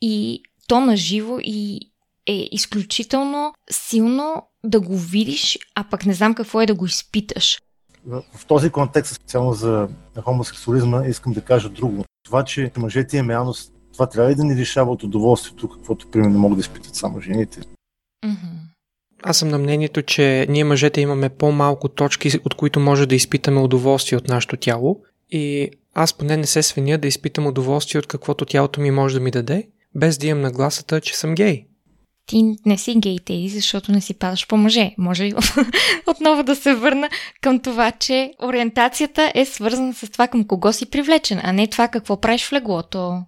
[0.00, 1.80] и то на живо и
[2.26, 7.58] е изключително силно да го видиш, а пък не знам какво е да го изпиташ.
[8.06, 9.88] В този контекст, специално за
[10.22, 12.04] хомосексуализма, искам да кажа друго.
[12.24, 16.38] Това, че мъжете имаме реалност, това трябва ли да ни лишава от удоволствието, каквото примерно
[16.38, 17.60] могат да изпитат само жените?
[17.60, 18.58] Mm-hmm.
[19.22, 23.60] Аз съм на мнението, че ние мъжете имаме по-малко точки, от които може да изпитаме
[23.60, 25.02] удоволствие от нашето тяло.
[25.30, 29.20] И аз поне не се свиня да изпитам удоволствие от каквото тялото ми може да
[29.20, 31.66] ми даде, без да имам нагласата, че съм гей.
[32.28, 34.94] Ти не си гей, Теди, защото не си падаш по мъже.
[34.98, 35.34] Може ли
[36.06, 37.08] отново да се върна
[37.40, 41.88] към това, че ориентацията е свързана с това към кого си привлечен, а не това
[41.88, 43.22] какво правиш в леглото.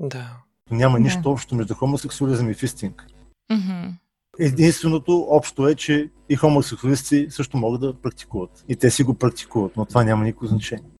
[0.00, 0.30] Да.
[0.70, 1.28] Няма нищо да.
[1.28, 3.06] общо между хомосексуализъм и фистинг.
[3.52, 3.92] Mm-hmm.
[4.38, 8.64] Единственото общо е, че и хомосексуалисти също могат да практикуват.
[8.68, 10.90] И те си го практикуват, но това няма никакво значение.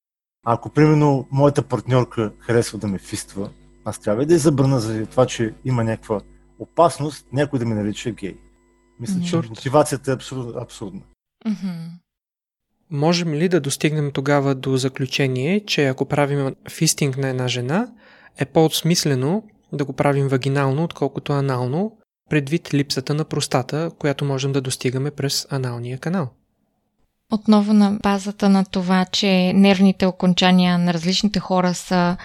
[0.46, 3.50] Ако, примерно, моята партньорка харесва да ме фиства,
[3.84, 6.20] аз трябва да я забрана за това, че има някаква
[6.58, 8.36] опасност някой да ме нарича гей.
[9.00, 9.42] Мисля, mm-hmm.
[9.42, 11.02] че мотивацията е абсурд, абсурдна.
[11.46, 11.88] Mm-hmm.
[12.90, 17.88] Можем ли да достигнем тогава до заключение, че ако правим фистинг на една жена,
[18.38, 19.42] е по-отсмислено
[19.72, 21.96] да го правим вагинално, отколкото анално,
[22.30, 26.28] предвид липсата на простата, която можем да достигаме през аналния канал.
[27.32, 32.16] Отново на базата на това, че нервните окончания на различните хора са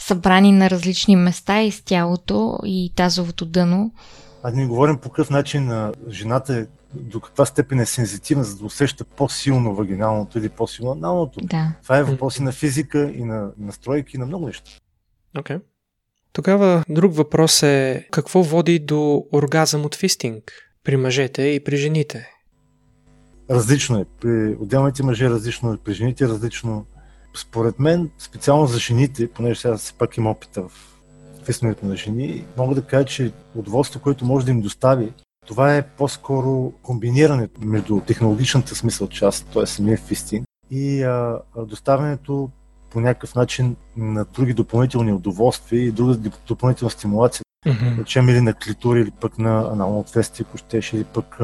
[0.00, 3.92] събрани на различни места из тялото и тазовото дъно.
[4.42, 9.04] А не говорим по какъв начин жената до каква степен е сензитивна, за да усеща
[9.04, 11.40] по-силно вагиналното или по-силно аналното.
[11.42, 11.72] Да.
[11.82, 14.70] Това е въпрос и на физика, и на настройки, и на много неща.
[15.38, 15.56] Окей.
[15.56, 15.62] Okay.
[16.32, 20.52] Тогава друг въпрос е какво води до оргазъм от фистинг
[20.84, 22.30] при мъжете и при жените?
[23.50, 24.04] Различно е.
[24.20, 26.86] При отделните мъже различно, при жените различно.
[27.34, 30.70] Според мен, специално за жените, понеже сега все пак има опита в
[31.44, 35.12] фистинговете на жени, мога да кажа, че удоволствието, което може да им достави,
[35.46, 39.66] това е по-скоро комбинирането между технологичната смисъл част, т.е.
[39.66, 42.50] самия фистинг, и а, доставянето
[42.90, 48.00] по някакъв начин на други допълнителни удоволствия и друга допълнителна стимулация, mm-hmm.
[48.00, 51.38] речем или на клитури, или пък на анално отвестие, ако щеш, или пък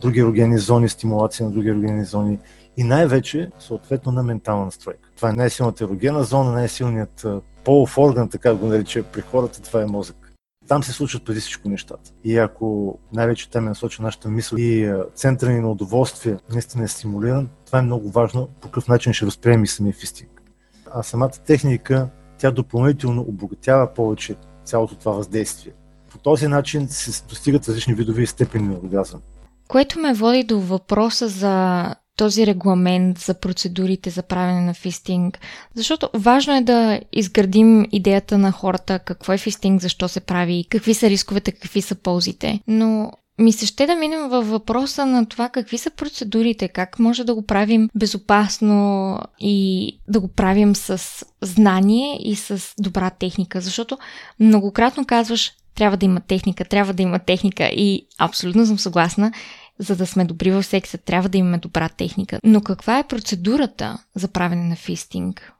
[0.00, 2.38] други ерогенни зони, стимулация на други ерогенни зони
[2.76, 5.10] и най-вече, съответно, на ментална настройка.
[5.16, 7.26] Това е най-силната ерогена зона, най-силният
[7.64, 10.32] полов орган, така го нарича при хората, това е мозък.
[10.68, 12.10] Там се случват преди всичко нещата.
[12.24, 16.88] И ако най-вече там е насочена нашата мисъл и центъра ни на удоволствие наистина е
[16.88, 20.42] стимулиран, това е много важно по какъв начин ще възприемем и самия фистинг.
[20.90, 22.08] А самата техника,
[22.38, 25.72] тя допълнително обогатява повече цялото това въздействие.
[26.10, 29.20] По този начин се достигат различни видове и степени на оргазъм.
[29.68, 35.38] Което ме води до въпроса за този регламент за процедурите за правене на фистинг.
[35.74, 40.94] Защото важно е да изградим идеята на хората какво е фистинг, защо се прави, какви
[40.94, 42.60] са рисковете, какви са ползите.
[42.68, 47.24] Но ми се ще да минем във въпроса на това какви са процедурите, как може
[47.24, 51.02] да го правим безопасно и да го правим с
[51.42, 53.60] знание и с добра техника.
[53.60, 53.98] Защото
[54.40, 59.32] многократно казваш, трябва да има техника, трябва да има техника и абсолютно съм съгласна
[59.78, 62.40] за да сме добри в секса, трябва да имаме добра техника.
[62.44, 65.52] Но каква е процедурата за правене на фистинг?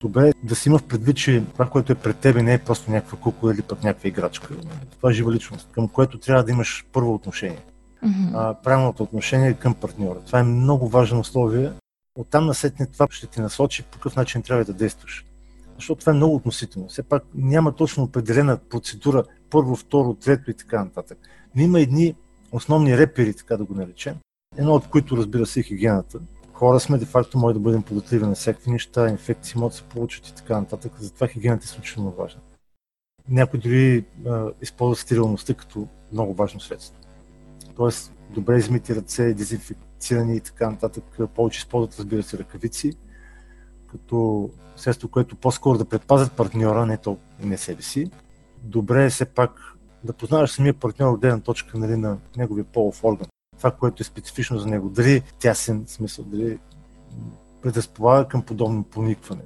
[0.00, 2.90] Добре да си има в предвид, че това, което е пред тебе, не е просто
[2.90, 4.48] някаква кукла или пък някаква играчка.
[4.96, 7.60] Това е жива личност, към което трябва да имаш първо отношение.
[8.04, 8.30] Mm-hmm.
[8.34, 10.20] А, правилното отношение е към партньора.
[10.26, 11.70] Това е много важно условие.
[12.18, 15.24] Оттам насетне това ще ти насочи по какъв начин трябва да действаш.
[15.76, 16.88] Защото това е много относително.
[16.88, 21.18] Все пак няма точно определена процедура, първо, второ, трето и така нататък.
[21.54, 22.14] Но има едни
[22.52, 24.14] основни репери, така да го наречем.
[24.56, 26.20] Едно от които, разбира се, е хигиената.
[26.52, 30.28] Хора сме, де-факто може да бъдем податливи на всякакви неща, инфекции могат да се получат
[30.28, 30.92] и така нататък.
[30.98, 32.40] Затова хигиената е изключително важна.
[33.28, 37.00] Някои дори а, използват стерилността като много важно средство.
[37.76, 41.04] Тоест, добре измити ръце, дезинфекцирани и така нататък.
[41.34, 42.92] Повече използват, разбира се, ръкавици,
[43.90, 48.10] като средство, което по-скоро да предпазят партньора, не, то, не себе си.
[48.62, 53.04] Добре е все пак да познаваш самия партньор от гледна точка нали, на неговия полов
[53.04, 53.26] орган.
[53.56, 54.88] Това, което е специфично за него.
[54.88, 56.58] Дали тясен смисъл, дали
[57.62, 59.42] предразполага към подобно поникване.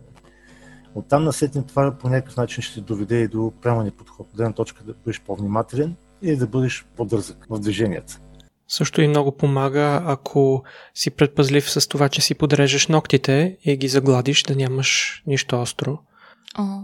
[0.94, 4.30] Оттам насетне това по някакъв начин ще доведе и до правилния подход.
[4.30, 8.20] От гледна точка да бъдеш по-внимателен и да бъдеш по-дързък в движенията.
[8.68, 10.62] Също и много помага, ако
[10.94, 15.98] си предпазлив с това, че си подрежеш ногтите и ги загладиш, да нямаш нищо остро.
[16.58, 16.78] О,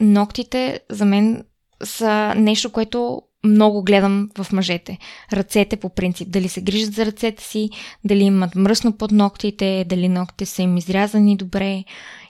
[0.00, 1.44] ногтите за мен
[1.84, 4.98] са нещо, което много гледам в мъжете.
[5.32, 6.30] Ръцете по принцип.
[6.30, 7.70] Дали се грижат за ръцете си,
[8.04, 11.84] дали имат мръсно под ногтите, дали ногтите са им изрязани добре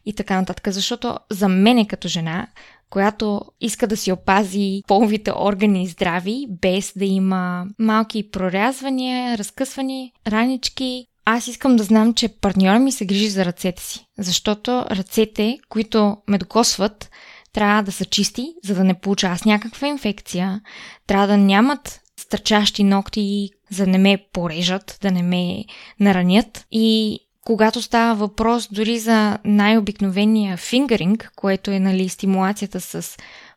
[0.07, 0.69] и така нататък.
[0.73, 2.47] Защото за мене като жена,
[2.91, 11.07] която иска да си опази половите органи здрави, без да има малки прорязвания, разкъсвани ранички,
[11.25, 14.07] аз искам да знам, че партньора ми се грижи за ръцете си.
[14.19, 17.11] Защото ръцете, които ме докосват,
[17.53, 20.61] трябва да са чисти, за да не получа аз някаква инфекция,
[21.07, 25.65] трябва да нямат стърчащи ногти, за да не ме порежат, да не ме
[26.01, 33.17] наранят и когато става въпрос дори за най-обикновения фингеринг, което е нали, стимулацията с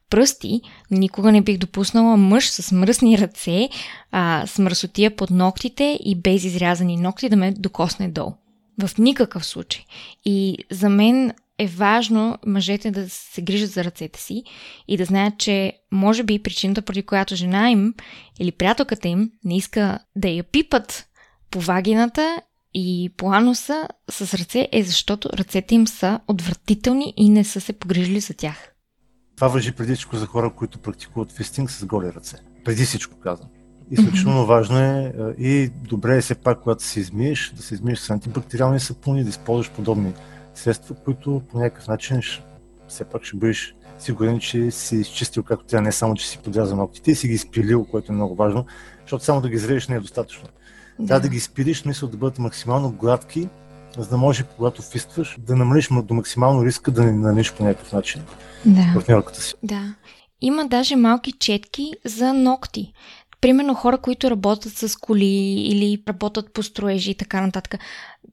[0.09, 3.69] пръсти, никога не бих допуснала мъж с мръсни ръце,
[4.11, 8.33] а, с мръсотия под ногтите и без изрязани ногти да ме докосне долу.
[8.83, 9.85] В никакъв случай.
[10.25, 14.43] И за мен е важно мъжете да се грижат за ръцете си
[14.87, 17.93] и да знаят, че може би причината, поради която жена им
[18.39, 21.05] или приятелката им не иска да я пипат
[21.51, 22.41] по вагината
[22.73, 27.73] и по ануса с ръце е защото ръцете им са отвратителни и не са се
[27.73, 28.71] погрижили за тях.
[29.35, 32.37] Това въжи преди всичко за хора, които практикуват фистинг с голи ръце.
[32.65, 33.49] Преди всичко казвам.
[33.91, 34.47] Изключително mm-hmm.
[34.47, 38.79] важно е и добре е все пак, когато се измиеш, да се измиеш с антибактериални
[38.79, 40.13] сапуни, да използваш подобни
[40.55, 42.21] средства, които по някакъв начин
[42.87, 46.77] все пак ще бъдеш сигурен, че си изчистил както тя, не само, че си подрязал
[46.77, 48.65] ногтите и си ги изпилил, което е много важно,
[49.01, 50.47] защото само да ги изрежеш не е достатъчно.
[50.99, 51.07] Да.
[51.07, 53.49] Трябва да ги изпилиш, мисля да бъдат максимално гладки,
[53.97, 57.93] за да може, когато фистваш, да намалиш до максимално риска да не наниш по някакъв
[57.93, 58.21] начин
[58.65, 58.91] да.
[58.93, 59.53] партньорката си.
[59.63, 59.95] Да.
[60.41, 62.93] Има даже малки четки за ногти.
[63.41, 65.25] Примерно хора, които работят с коли
[65.61, 67.79] или работят по строежи и така нататък,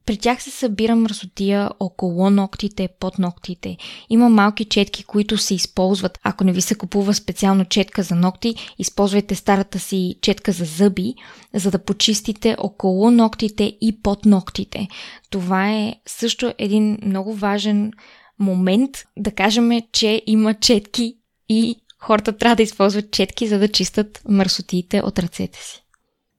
[0.06, 3.76] при тях се събира мръсотия около ногтите, под ногтите.
[4.10, 6.18] Има малки четки, които се използват.
[6.22, 11.14] Ако не ви се купува специално четка за ногти, използвайте старата си четка за зъби,
[11.54, 14.88] за да почистите около ногтите и под ногтите.
[15.30, 17.92] Това е също един много важен
[18.38, 21.16] момент да кажем, че има четки
[21.48, 25.82] и хората трябва да използват четки, за да чистат мърсотиите от ръцете си.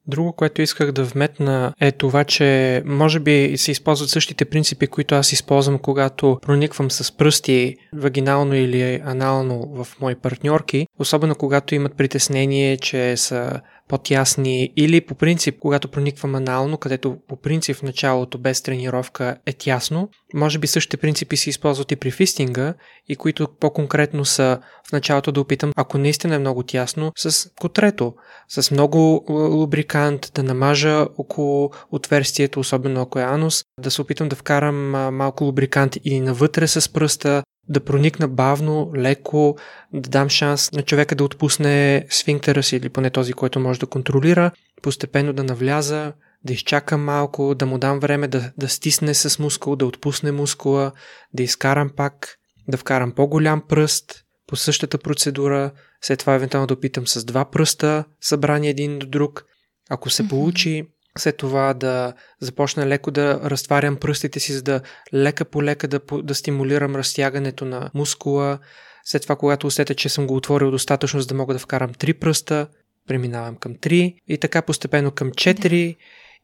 [0.07, 5.15] Друго, което исках да вметна е това, че може би се използват същите принципи, които
[5.15, 11.97] аз използвам, когато прониквам с пръсти вагинално или анално в мои партньорки, особено когато имат
[11.97, 18.37] притеснение, че са по-тясни или по принцип, когато прониквам анално, където по принцип в началото
[18.37, 22.73] без тренировка е тясно, може би същите принципи се използват и при фистинга
[23.09, 28.13] и които по-конкретно са в началото да опитам, ако наистина е много тясно, с котрето,
[28.49, 34.35] с много лубрикант, да намажа около отверстието, особено ако е анус, да се опитам да
[34.35, 39.57] вкарам малко лубрикант и навътре с пръста, да проникна бавно, леко,
[39.93, 43.85] да дам шанс на човека да отпусне сфинктера си или поне този, който може да
[43.85, 49.39] контролира, постепенно да навляза, да изчакам малко, да му дам време да, да стисне с
[49.39, 50.91] мускул, да отпусне мускула,
[51.33, 55.71] да изкарам пак, да вкарам по-голям пръст по същата процедура,
[56.01, 59.45] след това евентуално да опитам с два пръста, събрани един до друг.
[59.89, 60.83] Ако се получи,
[61.17, 64.81] след това да започна леко да разтварям пръстите си, за да
[65.13, 68.59] лека по лека да, да стимулирам разтягането на мускула.
[69.05, 72.13] След това, когато усетя, че съм го отворил достатъчно, за да мога да вкарам три
[72.13, 72.67] пръста,
[73.07, 75.95] преминавам към 3 и така постепенно към 4 да.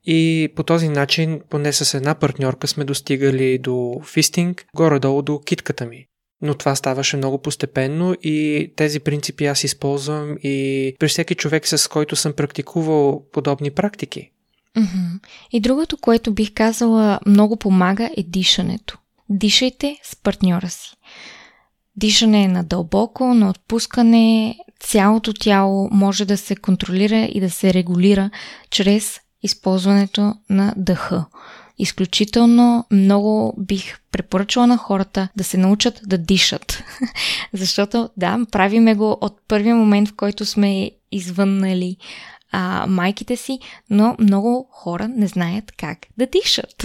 [0.05, 5.85] и по този начин, поне с една партньорка сме достигали до фистинг, горе-долу до китката
[5.85, 6.05] ми.
[6.41, 11.89] Но това ставаше много постепенно и тези принципи аз използвам и при всеки човек, с
[11.89, 14.31] който съм практикувал подобни практики.
[14.77, 15.19] Mm-hmm.
[15.51, 18.97] И другото, което бих казала много помага е дишането.
[19.29, 20.91] Дишайте с партньора си.
[21.95, 27.73] Дишане е на дълбоко, на отпускане, цялото тяло може да се контролира и да се
[27.73, 28.29] регулира
[28.69, 31.25] чрез използването на дъха.
[31.77, 36.83] Изключително много бих препоръчала на хората да се научат да дишат.
[37.53, 41.97] Защото, да, правиме го от първия момент, в който сме извъннали
[42.51, 43.59] а, майките си,
[43.89, 46.83] но много хора не знаят как да дишат.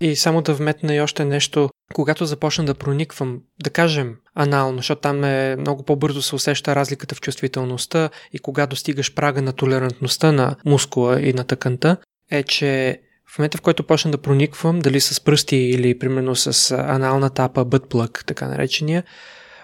[0.00, 5.00] И само да вметна и още нещо, когато започна да прониквам, да кажем анално, защото
[5.00, 10.32] там е много по-бързо се усеща разликата в чувствителността и когато стигаш прага на толерантността
[10.32, 11.96] на мускула и на тъканта,
[12.30, 13.00] е, че
[13.34, 17.64] в момента, в който почна да прониквам, дали с пръсти или примерно с анална тапа,
[17.64, 19.04] бътплък, така наречения,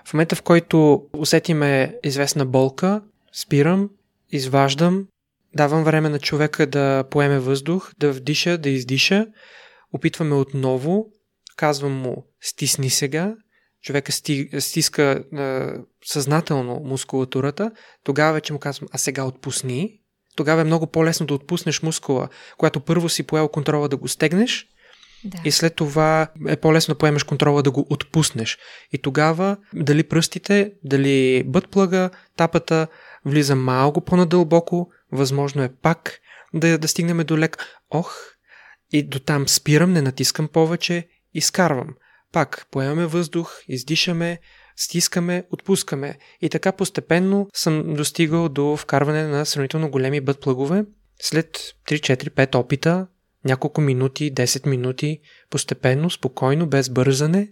[0.05, 3.91] в момента, в който усетиме известна болка, спирам
[4.33, 5.07] изваждам,
[5.57, 9.27] давам време на човека да поеме въздух, да вдиша, да издиша,
[9.93, 11.07] опитваме отново,
[11.57, 13.35] казвам му стисни сега,
[13.83, 14.13] човека
[14.61, 15.67] стиска е,
[16.05, 17.71] съзнателно мускулатурата,
[18.05, 19.91] тогава вече му казвам, а сега отпусни.
[20.37, 24.67] Тогава е много по-лесно да отпуснеш мускула, когато първо си поел контрола да го стегнеш,
[25.25, 25.39] да.
[25.45, 28.59] И след това е по-лесно да поемеш контрола да го отпуснеш.
[28.93, 32.87] И тогава дали пръстите, дали бътплъга, тапата,
[33.27, 36.19] влиза малко по-надълбоко, възможно е пак
[36.55, 38.17] да, да стигнем до лек ох
[38.93, 41.89] и до там спирам, не натискам повече, изкарвам.
[42.33, 44.39] Пак поемаме въздух, издишаме,
[44.77, 46.19] стискаме, отпускаме.
[46.41, 50.85] И така постепенно съм достигал до вкарване на сравнително големи бътплъгове.
[51.21, 51.59] След
[51.89, 53.07] 3-4-5 опита,
[53.45, 57.49] няколко минути, 10 минути, постепенно, спокойно, без бързане,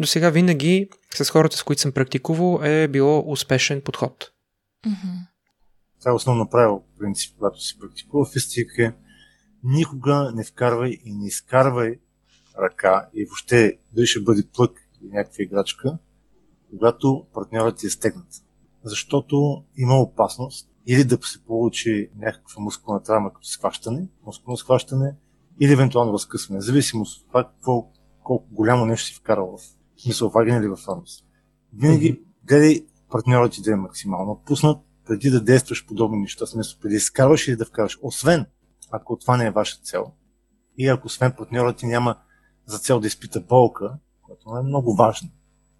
[0.00, 4.30] до сега винаги с хората, с които съм практикувал, е било успешен подход.
[4.88, 5.26] Mm-hmm.
[6.00, 8.94] Това е основно правило, в принцип, когато си практикува фистик е
[9.64, 11.98] никога не вкарвай и не изкарвай
[12.58, 15.98] ръка и въобще дали ще бъде плък или някаква играчка,
[16.70, 18.44] когато партньорът ти е стегнат.
[18.84, 25.14] Защото има опасност или да се получи някаква мускулна травма като схващане, мускулно схващане,
[25.60, 27.90] или евентуално разкъсване, зависимост от това какво,
[28.22, 29.60] колко голямо нещо си вкарал в
[30.02, 31.24] смисъл ваген или в анус.
[31.74, 32.22] Винаги mm-hmm.
[32.44, 36.96] гледай партньорът ти да е максимално отпуснат, преди да действаш подобни неща, смисъл преди да
[36.96, 37.98] изкарваш или да вкараш.
[38.02, 38.46] Освен,
[38.90, 40.12] ако това не е ваша цел.
[40.78, 42.16] И ако освен партньорът ти няма
[42.66, 43.92] за цел да изпита болка,
[44.22, 45.28] което е много важно.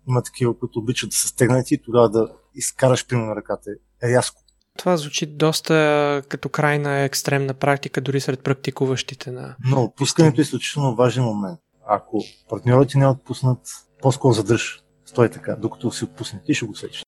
[0.08, 3.70] Има такива, които обичат да се стегнат и тогава да изкараш примерно ръката
[4.02, 4.42] е рязко.
[4.78, 9.56] Това звучи доста като крайна екстремна практика, дори сред практикуващите на...
[9.64, 11.60] Но отпускането е изключително важен момент.
[11.86, 13.58] Ако партньорът ти не е отпуснат,
[14.02, 14.82] по-скоро задърж.
[15.06, 16.42] Стой така, докато си отпусне.
[16.46, 17.04] Ти ще го сечеш.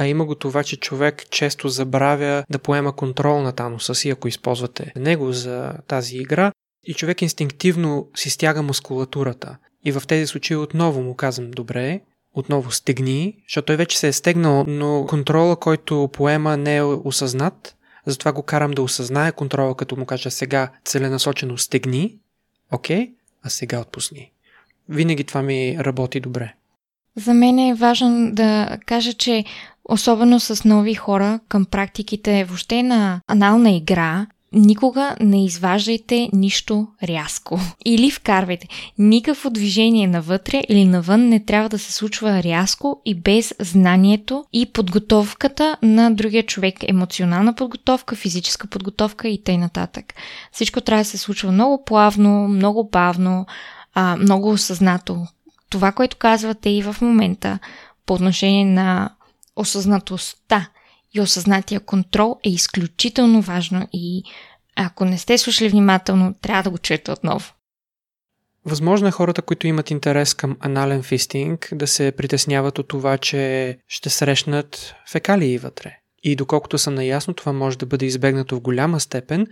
[0.00, 4.28] А има го това, че човек често забравя да поема контрол на тануса си, ако
[4.28, 6.52] използвате него за тази игра,
[6.84, 9.56] и човек инстинктивно си стяга мускулатурата.
[9.84, 12.00] И в тези случаи отново му казвам, добре,
[12.34, 17.76] отново стегни, защото той вече се е стегнал, но контрола, който поема не е осъзнат,
[18.06, 22.16] затова го карам да осъзнае контрола, като му кажа сега целенасочено стегни,
[22.72, 23.10] окей,
[23.42, 24.32] а сега отпусни.
[24.88, 26.54] Винаги това ми работи добре.
[27.16, 29.44] За мен е важно да кажа, че
[29.88, 37.60] особено с нови хора към практиките въобще на анална игра, Никога не изваждайте нищо рязко.
[37.84, 38.68] Или вкарвайте.
[38.98, 44.66] Никакво движение навътре или навън не трябва да се случва рязко и без знанието и
[44.66, 46.74] подготовката на другия човек.
[46.82, 49.70] Емоционална подготовка, физическа подготовка и т.н.
[50.52, 53.46] Всичко трябва да се случва много плавно, много бавно,
[54.18, 55.26] много осъзнато.
[55.70, 57.58] Това, което казвате и в момента
[58.06, 59.10] по отношение на
[59.58, 60.70] осъзнатостта
[61.14, 64.22] и осъзнатия контрол е изключително важно и
[64.76, 67.52] ако не сте слушали внимателно, трябва да го чуете отново.
[68.64, 73.78] Възможно е хората, които имат интерес към анален фистинг, да се притесняват от това, че
[73.88, 75.96] ще срещнат фекалии вътре.
[76.22, 79.46] И доколкото съм наясно, това може да бъде избегнато в голяма степен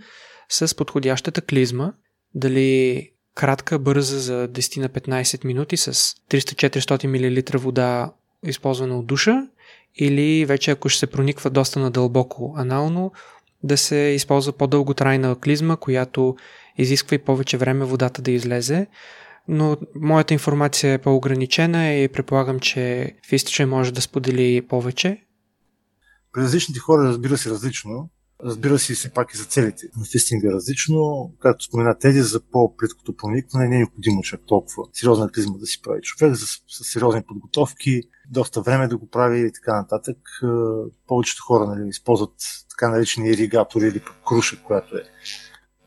[0.49, 1.93] с подходящата клизма,
[2.35, 8.13] дали кратка, бърза за 10 на 15 минути с 300-400 мл вода,
[8.45, 9.47] използвана от душа,
[9.95, 13.11] или вече ако ще се прониква доста надълбоко анално,
[13.63, 16.35] да се използва по-дълготрайна клизма, която
[16.77, 18.87] изисква и повече време водата да излезе.
[19.47, 25.23] Но моята информация е по-ограничена и предполагам, че Фистче може да сподели повече.
[26.33, 28.09] При различните хора разбира се различно.
[28.43, 31.31] Разбира се, все пак и за целите на фистинга различно.
[31.39, 35.81] Както спомена Теди, за по-плиткото проникване не е необходимо чак толкова сериозна клизма да си
[35.81, 40.17] прави човек, с, с сериозни подготовки, доста време да го прави и така нататък.
[40.43, 40.47] Е,
[41.07, 42.33] повечето хора нали, използват
[42.69, 45.03] така наречени иригатори или круша, която е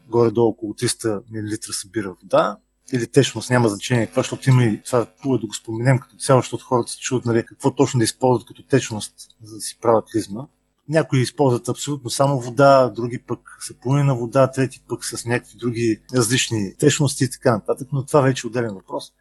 [0.09, 2.57] горе-долу около 300 мл събира вода
[2.93, 5.07] или течност, няма значение това, защото има и това е
[5.39, 8.63] да го споменем като цяло, защото хората се чуват нали, какво точно да използват като
[8.63, 10.47] течност, за да си правят клизма.
[10.91, 16.01] Някои използват абсолютно само вода, други пък са на вода, трети пък с някакви други
[16.15, 19.13] различни течности и така нататък, но това вече е отделен въпрос.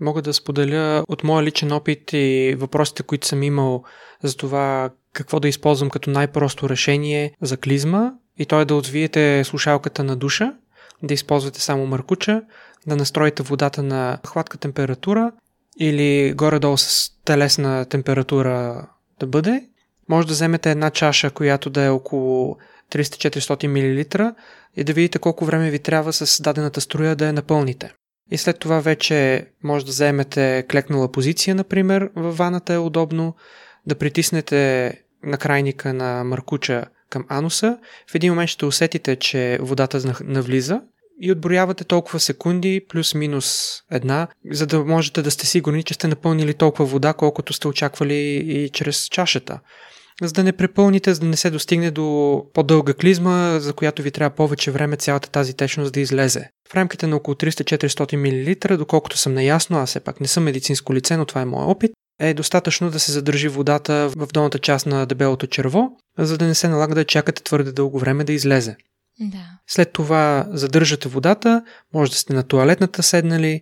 [0.00, 3.84] Мога да споделя от моя личен опит и въпросите, които съм имал
[4.22, 9.44] за това какво да използвам като най-просто решение за клизма и то е да отвиете
[9.44, 10.54] слушалката на душа,
[11.02, 12.42] да използвате само мъркуча,
[12.86, 15.32] да настроите водата на хладка температура
[15.80, 18.86] или горе-долу с телесна температура
[19.20, 19.68] да бъде
[20.08, 22.56] може да вземете една чаша, която да е около
[22.92, 24.32] 300-400 мл
[24.76, 27.92] и да видите колко време ви трябва с дадената струя да я напълните.
[28.30, 33.34] И след това вече може да вземете клекнала позиция, например, във ваната е удобно,
[33.86, 34.92] да притиснете
[35.22, 37.78] накрайника на маркуча към ануса.
[38.10, 40.80] В един момент ще усетите, че водата навлиза
[41.20, 46.54] и отброявате толкова секунди плюс-минус една, за да можете да сте сигурни, че сте напълнили
[46.54, 49.60] толкова вода, колкото сте очаквали и чрез чашата
[50.22, 54.10] за да не препълните, за да не се достигне до по-дълга клизма, за която ви
[54.10, 56.50] трябва повече време цялата тази течност да излезе.
[56.70, 58.16] В рамките на около 300-400
[58.70, 61.68] мл, доколкото съм наясно, аз все пак не съм медицинско лице, но това е моят
[61.68, 61.90] опит,
[62.20, 66.54] е достатъчно да се задържи водата в долната част на дебелото черво, за да не
[66.54, 68.76] се налага да чакате твърде дълго време да излезе.
[69.20, 69.58] Да.
[69.66, 71.62] След това задържате водата,
[71.94, 73.60] може да сте на туалетната седнали,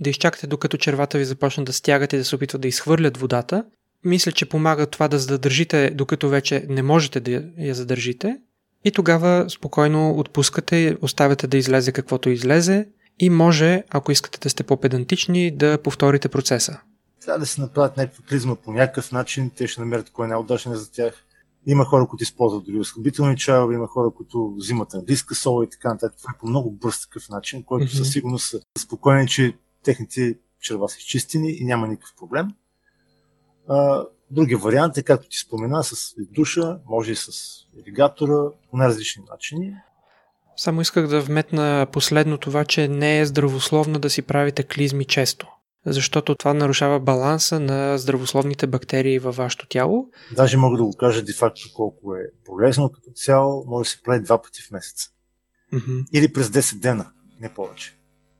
[0.00, 3.64] да изчакате докато червата ви започнат да стягат и да се опитват да изхвърлят водата
[4.04, 8.36] мисля, че помага това да задържите, докато вече не можете да я задържите.
[8.84, 12.88] И тогава спокойно отпускате, оставяте да излезе каквото излезе
[13.18, 16.80] и може, ако искате да сте по-педантични, да повторите процеса.
[17.24, 20.74] Трябва да се направят някаква клизма по някакъв начин, те ще намерят кой е най-удачен
[20.74, 21.24] за тях.
[21.66, 25.88] Има хора, които използват дори оскъбителни чайове, има хора, които взимат английска сола и така
[25.88, 26.18] нататък.
[26.18, 27.96] Това е по много бърз такъв начин, който mm-hmm.
[27.96, 32.48] със сигурност са спокойни, че техните черва са изчистени и няма никакъв проблем.
[33.70, 37.30] А, други варианти, както ти спомена, с душа, може и с
[37.78, 39.74] иригатора, по най-различни начини.
[40.56, 45.48] Само исках да вметна последно това, че не е здравословно да си правите клизми често.
[45.86, 50.08] Защото това нарушава баланса на здравословните бактерии във вашето тяло.
[50.36, 53.64] Даже мога да го кажа де-факто колко е полезно като цяло.
[53.66, 55.08] Може да се прави два пъти в месец.
[55.72, 56.06] Mm-hmm.
[56.12, 57.10] Или през 10 дена,
[57.40, 57.96] не повече.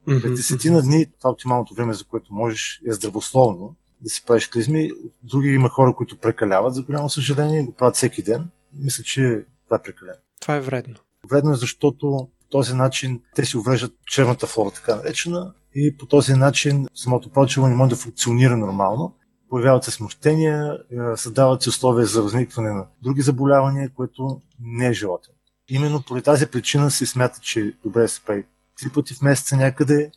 [0.09, 0.23] Mm-hmm.
[0.23, 4.91] През десетина дни, това оптималното време, за което можеш, е здравословно да си правиш клизми.
[5.23, 8.49] Други има хора, които прекаляват, за голямо съжаление, го правят всеки ден.
[8.75, 10.19] Мисля, че това е прекалено.
[10.41, 10.95] Това е вредно.
[11.31, 16.07] Вредно е, защото по този начин те си увреждат черната флора, така наречена, и по
[16.07, 19.15] този начин самото почва не може да функционира нормално.
[19.51, 20.79] появяват се смущения,
[21.17, 25.39] създават се условия за възникване на други заболявания, което не е желателно.
[25.69, 28.45] Именно поради тази причина се смята, че е добре се прави
[28.81, 30.11] три пъти в месеца някъде,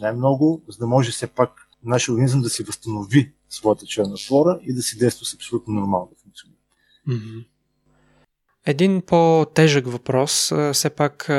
[0.00, 4.74] най-много, за да може все пак нашия организъм да си възстанови своята черна флора и
[4.74, 7.44] да си действа с абсолютно нормално да.
[8.66, 11.30] Един по-тежък въпрос, все пак,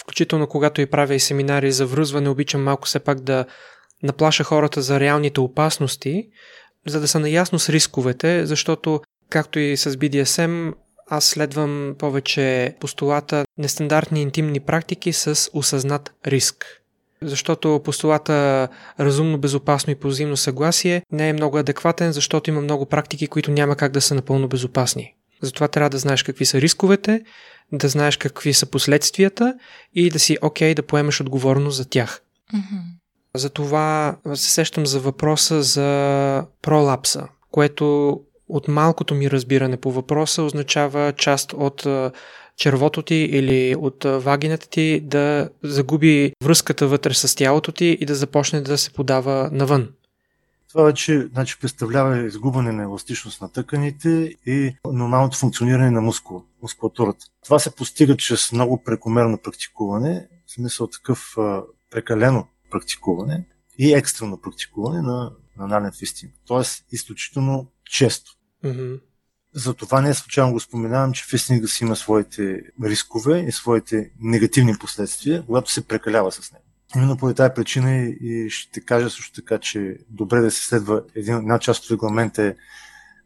[0.00, 3.46] включително когато и правя и семинари за връзване, обичам малко все пак да
[4.02, 6.28] наплаша хората за реалните опасности,
[6.86, 9.00] за да са наясно с рисковете, защото,
[9.30, 10.74] както и с BDSM,
[11.10, 16.82] аз следвам повече постулата нестандартни интимни практики с осъзнат риск.
[17.22, 18.68] Защото постулата
[19.00, 23.50] разумно, безопасно и по взаимно съгласие не е много адекватен, защото има много практики, които
[23.50, 25.14] няма как да са напълно безопасни.
[25.42, 27.22] Затова трябва да знаеш какви са рисковете,
[27.72, 29.54] да знаеш какви са последствията
[29.94, 32.22] и да си окей okay, да поемеш отговорност за тях.
[32.54, 32.80] Mm-hmm.
[33.34, 38.16] Затова се сещам за въпроса за пролапса, което
[38.48, 41.86] от малкото ми разбиране по въпроса означава част от
[42.56, 48.14] червото ти или от вагината ти да загуби връзката вътре с тялото ти и да
[48.14, 49.88] започне да се подава навън.
[50.68, 57.26] Това вече значи, представлява изгубване на еластичност на тъканите и нормалното функциониране на мускул, мускулатурата.
[57.44, 63.44] Това се постига чрез много прекомерно практикуване, в смисъл такъв а, прекалено практикуване
[63.78, 66.32] и екстрено практикуване на, на фистинг.
[66.46, 68.32] Тоест, изключително често.
[68.64, 69.00] Mm-hmm.
[69.56, 75.46] Затова не случайно го споменавам, че фистинга си има своите рискове и своите негативни последствия,
[75.46, 76.64] когато се прекалява с него.
[76.96, 81.36] Именно по тази причина и ще кажа също така, че добре да се следва един,
[81.36, 82.54] една част от регламента е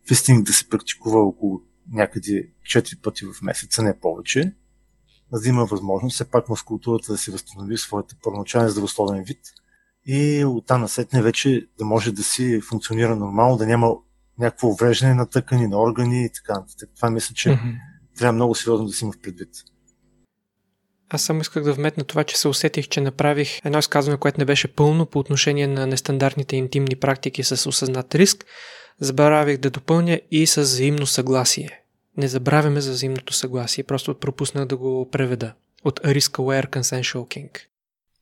[0.09, 1.63] фистинг да се практикува около
[1.93, 4.53] някъде 4 пъти в месеца, не повече,
[5.33, 9.41] за да има възможност все пак мускултурата да се възстанови своята първоначален здравословен вид
[10.07, 13.95] и оттам насетне вече да може да си функционира нормално, да няма
[14.39, 16.91] някакво увреждане на тъкани, на органи и така нататък.
[16.97, 17.75] Това мисля, че mm-hmm.
[18.19, 19.49] трябва много сериозно да си има в предвид.
[21.11, 24.45] Аз само исках да вметна това, че се усетих, че направих едно изказване, което не
[24.45, 28.45] беше пълно по отношение на нестандартните интимни практики с осъзнат риск.
[29.01, 31.81] Забравих да допълня и с взаимно съгласие.
[32.17, 35.53] Не забравяме за взаимното съгласие, просто пропуснах да го преведа.
[35.85, 37.59] От Risk Aware Consensual King.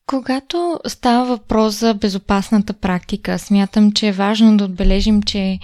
[0.06, 5.59] Когато става въпрос за безопасната практика, смятам, че е важно да отбележим, че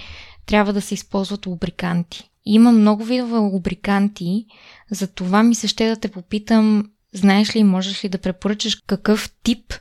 [0.47, 2.31] трябва да се използват лубриканти.
[2.45, 4.47] Има много видове лубриканти,
[4.91, 9.31] за това ми се ще да те попитам, знаеш ли можеш ли да препоръчаш какъв
[9.43, 9.75] тип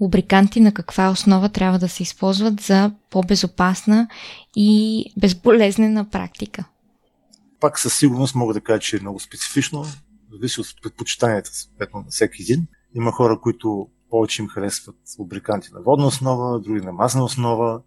[0.00, 4.08] лубриканти на каква основа трябва да се използват за по-безопасна
[4.56, 6.64] и безболезнена практика?
[7.60, 9.84] Пак със сигурност мога да кажа, че е много специфично.
[10.32, 11.50] Зависи от предпочитанията
[11.94, 12.66] на всеки един.
[12.94, 17.80] Има хора, които повече им харесват лубриканти на водна основа, други на мазна основа,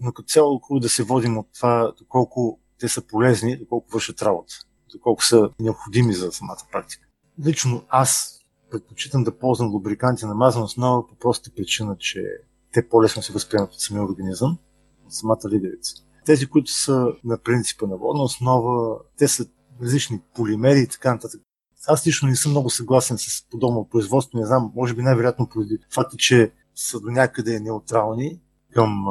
[0.00, 4.22] но като цяло хубаво да се водим от това доколко те са полезни, доколко вършат
[4.22, 4.54] работа,
[4.92, 7.08] доколко са необходими за самата практика.
[7.46, 8.38] Лично аз
[8.70, 12.24] предпочитам да ползвам лубриканти на мазна основа по простата причина, че
[12.72, 14.58] те по-лесно се възприемат от самия организъм,
[15.06, 15.94] от самата лидерица.
[16.24, 19.46] Тези, които са на принципа на водна основа, те са
[19.82, 21.40] различни полимери и така нататък.
[21.86, 24.38] Аз лично не съм много съгласен с подобно производство.
[24.38, 28.40] Не знам, може би най-вероятно поради факта, че са до някъде неутрални
[28.72, 29.04] към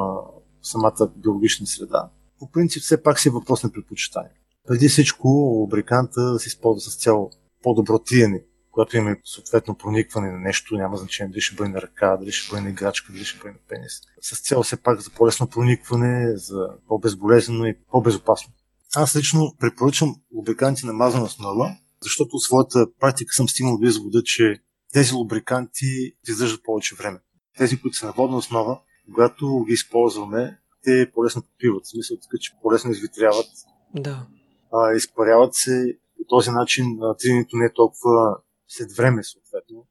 [0.61, 2.09] самата биологична среда.
[2.39, 4.31] По принцип, все пак си е въпрос на предпочитание.
[4.67, 7.31] Преди всичко, лубриканта се използва с цяло
[7.63, 8.43] по-добро триене.
[8.71, 12.49] Когато има съответно проникване на нещо, няма значение дали ще бъде на ръка, дали ще
[12.51, 13.91] бъде на играчка, дали ще бъде на пенис.
[14.21, 18.53] С цел все пак за по-лесно проникване, за по-безболезнено и по-безопасно.
[18.95, 24.23] Аз лично препоръчвам лубриканти на мазана основа, защото от своята практика съм стигнал до извода,
[24.23, 24.61] че
[24.93, 27.19] тези лубриканти издържат повече време.
[27.57, 31.85] Тези, които са на водна основа, когато ги използваме, те по-лесно попиват.
[31.85, 33.47] В смисъл така, че по-лесно извитряват.
[33.95, 34.27] Да.
[34.73, 35.97] А, изпаряват се.
[36.17, 36.85] По този начин
[37.19, 38.37] тренинето не е толкова
[38.67, 39.85] след време, съответно.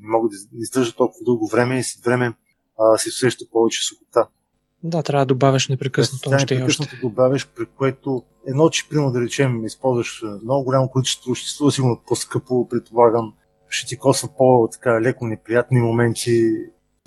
[0.00, 2.34] Не могат да издържат толкова дълго време и след време
[2.78, 4.28] а, се усеща повече сухота.
[4.82, 6.98] Да, трябва да добавяш непрекъснато още и още.
[7.02, 12.00] добавяш, при което едно, че примерно да речем, използваш много голямо количество, ще струва сигурно
[12.06, 13.34] по-скъпо, предполагам,
[13.68, 16.52] ще ти коства по-така леко неприятни моменти,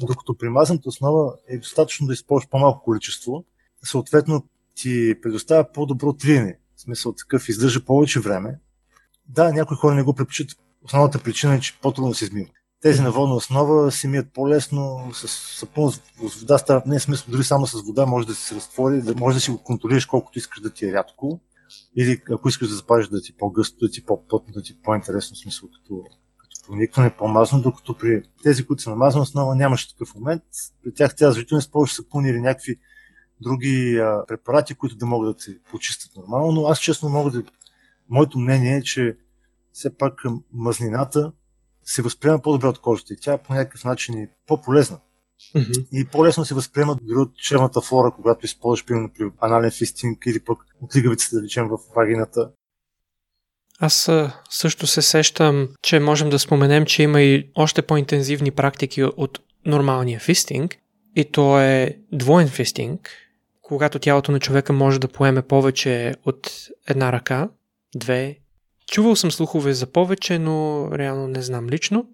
[0.06, 3.44] докато при мазната основа е достатъчно да използваш по-малко количество,
[3.84, 4.44] съответно
[4.76, 6.60] ти предоставя по-добро триене.
[6.76, 8.60] В смисъл такъв издържа повече време.
[9.28, 10.58] Да, някои хора не го предпочитат.
[10.86, 12.50] Основната причина е, че по-трудно се измива.
[12.82, 15.28] Тези на водна основа се мият по-лесно, с
[15.60, 19.02] сапун, с вода става, не е смисъл, дори само с вода може да се разтвори,
[19.02, 21.40] да може да си го контролираш колкото искаш да ти е рядко.
[21.96, 24.74] Или ако искаш да запазиш да ти е по-гъсто, да ти е по-плътно, да ти
[24.74, 26.04] е по-интересно, смисъл като
[26.70, 30.44] проникване, по-мазно, докато при тези, които са на мазна основа, нямаше такъв момент.
[30.84, 32.80] При тях трябва задължително използваш сапун или някакви
[33.42, 37.44] други а, препарати, които да могат да те почистят нормално, но аз честно мога да...
[38.10, 39.18] Моето мнение е, че
[39.74, 41.32] все пак мазнината
[41.84, 45.00] се възприема по-добре от кожата и тя по някакъв начин е по-полезна.
[45.56, 45.88] Mm-hmm.
[45.92, 50.40] И по-лесно се възприема дори от черната флора, когато използваш примерно при анален фистинг или
[50.40, 52.52] пък от лигавицата, да речем, в вагината.
[53.80, 54.12] Аз
[54.50, 60.20] също се сещам, че можем да споменем, че има и още по-интензивни практики от нормалния
[60.20, 60.78] фистинг.
[61.16, 63.12] И то е двоен фистинг,
[63.62, 67.50] когато тялото на човека може да поеме повече от една ръка,
[67.96, 68.38] две.
[68.92, 72.06] Чувал съм слухове за повече, но реално не знам лично.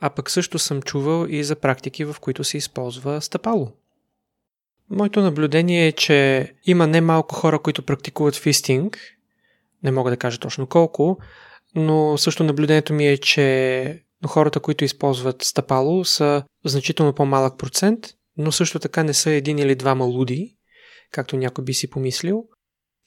[0.00, 3.72] А пък също съм чувал и за практики, в които се използва стъпало.
[4.90, 8.98] Моето наблюдение е, че има немалко хора, които практикуват фистинг.
[9.84, 11.18] Не мога да кажа точно колко,
[11.74, 18.06] но също наблюдението ми е, че хората, които използват стъпало, са значително по-малък процент,
[18.36, 20.56] но също така не са един или двама луди,
[21.12, 22.44] както някой би си помислил.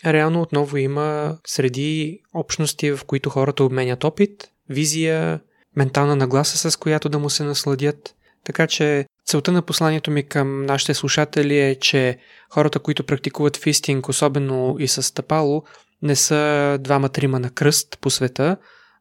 [0.05, 5.39] Реално отново има среди общности, в които хората обменят опит, визия,
[5.75, 8.15] ментална нагласа, с която да му се насладят.
[8.43, 12.17] Така че целта на посланието ми към нашите слушатели е, че
[12.49, 15.63] хората, които практикуват фистинг, особено и с стъпало,
[16.01, 18.57] не са двама-трима на кръст по света,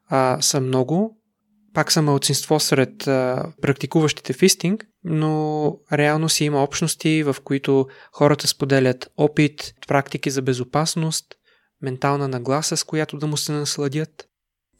[0.09, 1.22] а са много.
[1.74, 8.49] Пак са малцинство сред а, практикуващите фистинг, но реално си има общности, в които хората
[8.49, 11.26] споделят опит, практики за безопасност,
[11.82, 14.28] ментална нагласа, с която да му се насладят.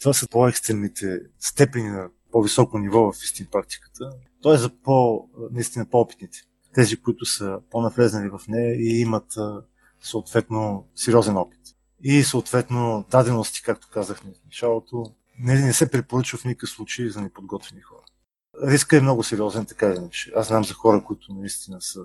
[0.01, 4.11] Това са по-екстремните степени на по-високо ниво в истин практиката.
[4.43, 6.39] То е за по, наистина по-опитните.
[6.75, 9.25] Тези, които са по-навлезнали в нея и имат
[10.03, 11.56] съответно сериозен опит.
[12.03, 15.05] И съответно дадености, както казахме в началото,
[15.39, 18.03] не, не се препоръчва в никакъв случай за неподготвени хора.
[18.63, 20.33] Риска е много сериозен, така иначе.
[20.37, 22.01] Аз знам за хора, които наистина са,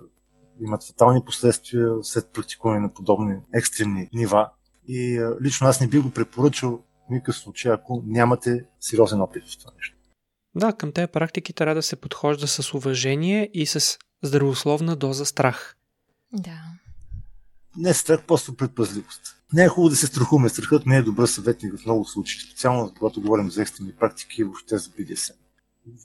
[0.61, 4.49] имат фатални последствия след практикуване на подобни екстремни нива.
[4.87, 9.43] И а, лично аз не би го препоръчал в никакъв случай, ако нямате сериозен опит
[9.49, 9.97] в това нещо.
[10.55, 15.77] Да, към тези практики трябва да се подхожда с уважение и с здравословна доза страх.
[16.33, 16.59] Да.
[17.77, 19.40] Не страх, просто предпазливост.
[19.53, 20.49] Не е хубаво да се страхуваме.
[20.49, 24.43] Страхът не е добър съветник в много случаи, специално когато говорим за екстрени практики и
[24.43, 25.35] въобще за BDSM.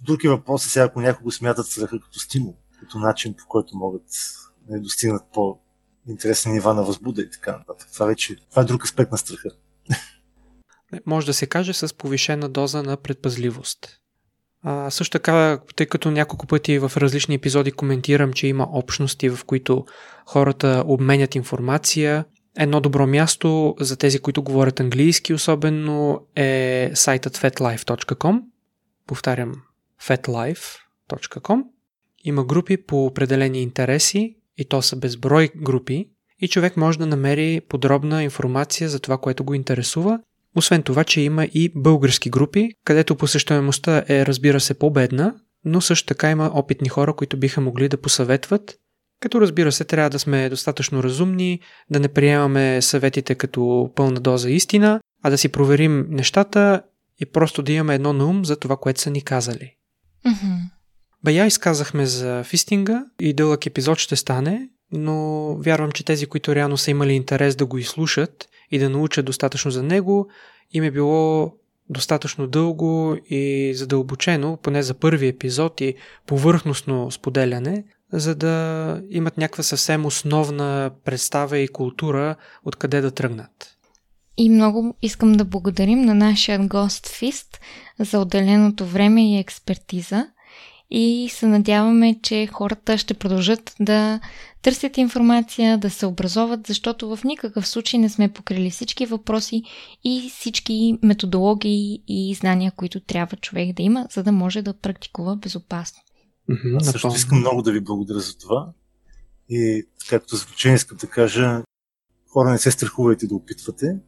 [0.03, 4.03] Други въпроси сега, ако някого смятат страха като стимул, като начин по който могат
[4.69, 5.59] да достигнат по
[6.09, 7.89] интересни нива на възбуда и така нататък.
[7.93, 9.49] Това вече това е друг аспект на страха.
[11.07, 14.01] Може да се каже с повишена доза на предпазливост.
[14.63, 19.45] А, също така, тъй като няколко пъти в различни епизоди коментирам, че има общности, в
[19.47, 19.85] които
[20.27, 22.25] хората обменят информация,
[22.59, 28.43] едно добро място за тези, които говорят английски особено е сайтът fatlife.com.
[29.07, 29.53] Повтарям,
[30.03, 31.63] fatlife.com.
[32.25, 37.61] Има групи по определени интереси и то са безброй групи и човек може да намери
[37.69, 40.21] подробна информация за това, което го интересува
[40.57, 45.35] освен това, че има и български групи, където посещаемостта е разбира се по-бедна,
[45.65, 48.77] но също така има опитни хора, които биха могли да посъветват,
[49.21, 51.61] като разбира се трябва да сме достатъчно разумни,
[51.91, 56.83] да не приемаме съветите като пълна доза истина, а да си проверим нещата
[57.21, 59.75] и просто да имаме едно на ум за това, което са ни казали.
[60.27, 60.59] Mm-hmm.
[61.25, 66.77] Бая изказахме за фистинга и дълъг епизод ще стане, но вярвам, че тези, които реално
[66.77, 70.29] са имали интерес да го изслушат и да научат достатъчно за него,
[70.73, 71.53] им е било
[71.91, 75.95] достатъчно дълго и задълбочено, поне за първи епизод и
[76.27, 83.77] повърхностно споделяне, за да имат някаква съвсем основна представа и култура откъде да тръгнат.
[84.37, 87.61] И много искам да благодарим на нашия гост Фист
[87.99, 90.27] за отделеното време и експертиза
[90.91, 94.21] и се надяваме, че хората ще продължат да
[94.63, 99.63] търсят информация, да се образоват, защото в никакъв случай не сме покрили всички въпроси
[100.05, 105.37] и всички методологии и знания, които трябва човек да има, за да може да практикува
[105.37, 106.03] безопасно.
[106.51, 108.73] Mm-hmm, Аз също искам много да ви благодаря за това.
[109.49, 111.63] И както заключение искам да кажа,
[112.29, 113.99] хора не се страхувайте да опитвате.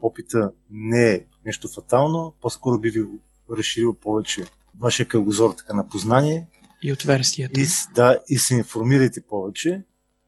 [0.00, 3.06] Опита не е нещо фатално, по-скоро би ви
[3.50, 4.44] разширил повече
[4.80, 6.46] вашия кръгозор така на познание.
[6.82, 7.60] И отверстията.
[7.60, 9.82] И, да, и се информирайте повече,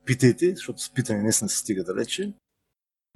[0.05, 2.33] питайте, защото с питане не се стига далече.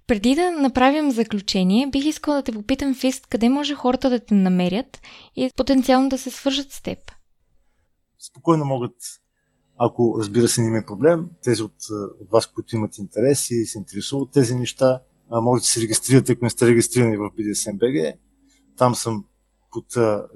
[0.07, 4.35] Преди да направим заключение, бих искала да те попитам, Фист, къде може хората да те
[4.35, 5.01] намерят
[5.37, 6.99] и потенциално да се свържат с теб?
[8.31, 8.95] Спокойно могат,
[9.79, 11.75] ако разбира се не има проблем, тези от,
[12.21, 15.01] от вас, които имат интерес и се интересуват тези неща,
[15.31, 18.15] може да се регистрирате, ако не сте регистрирани в BDSM.BG.
[18.77, 19.25] Там съм
[19.73, 19.87] под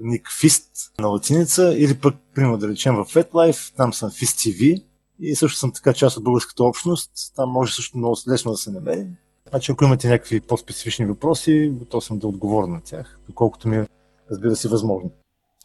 [0.01, 4.83] ник Fist на латиница или пък, примерно да речем в FetLife, там съм Fist TV
[5.19, 7.11] И също съм така част от българската общност.
[7.35, 9.07] Там може също много лесно да се намери.
[9.49, 13.87] Значи, ако имате някакви по-специфични въпроси, готов съм да отговоря на тях, доколкото ми е,
[14.31, 15.11] разбира се, възможно.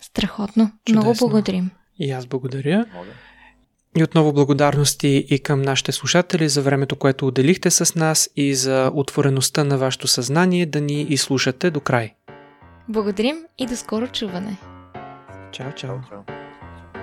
[0.03, 0.71] Страхотно.
[0.85, 1.03] Чудесно.
[1.03, 1.71] Много благодарим.
[1.99, 2.87] И аз благодаря.
[3.97, 8.91] И отново благодарности и към нашите слушатели за времето, което отделихте с нас и за
[8.95, 12.15] отвореността на вашето съзнание да ни изслушате до край.
[12.89, 14.57] Благодарим и до скоро чуване.
[15.53, 15.95] Чао, чао.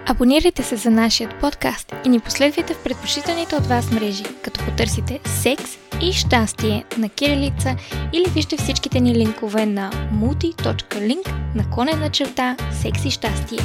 [0.06, 5.20] Абонирайте се за нашия подкаст и ни последвайте в предпочитаните от вас мрежи, като потърсите
[5.26, 7.76] секс и щастие на кирилица
[8.14, 13.60] или вижте всичките ни линкове на multi.link наклонена черта секс и щастие.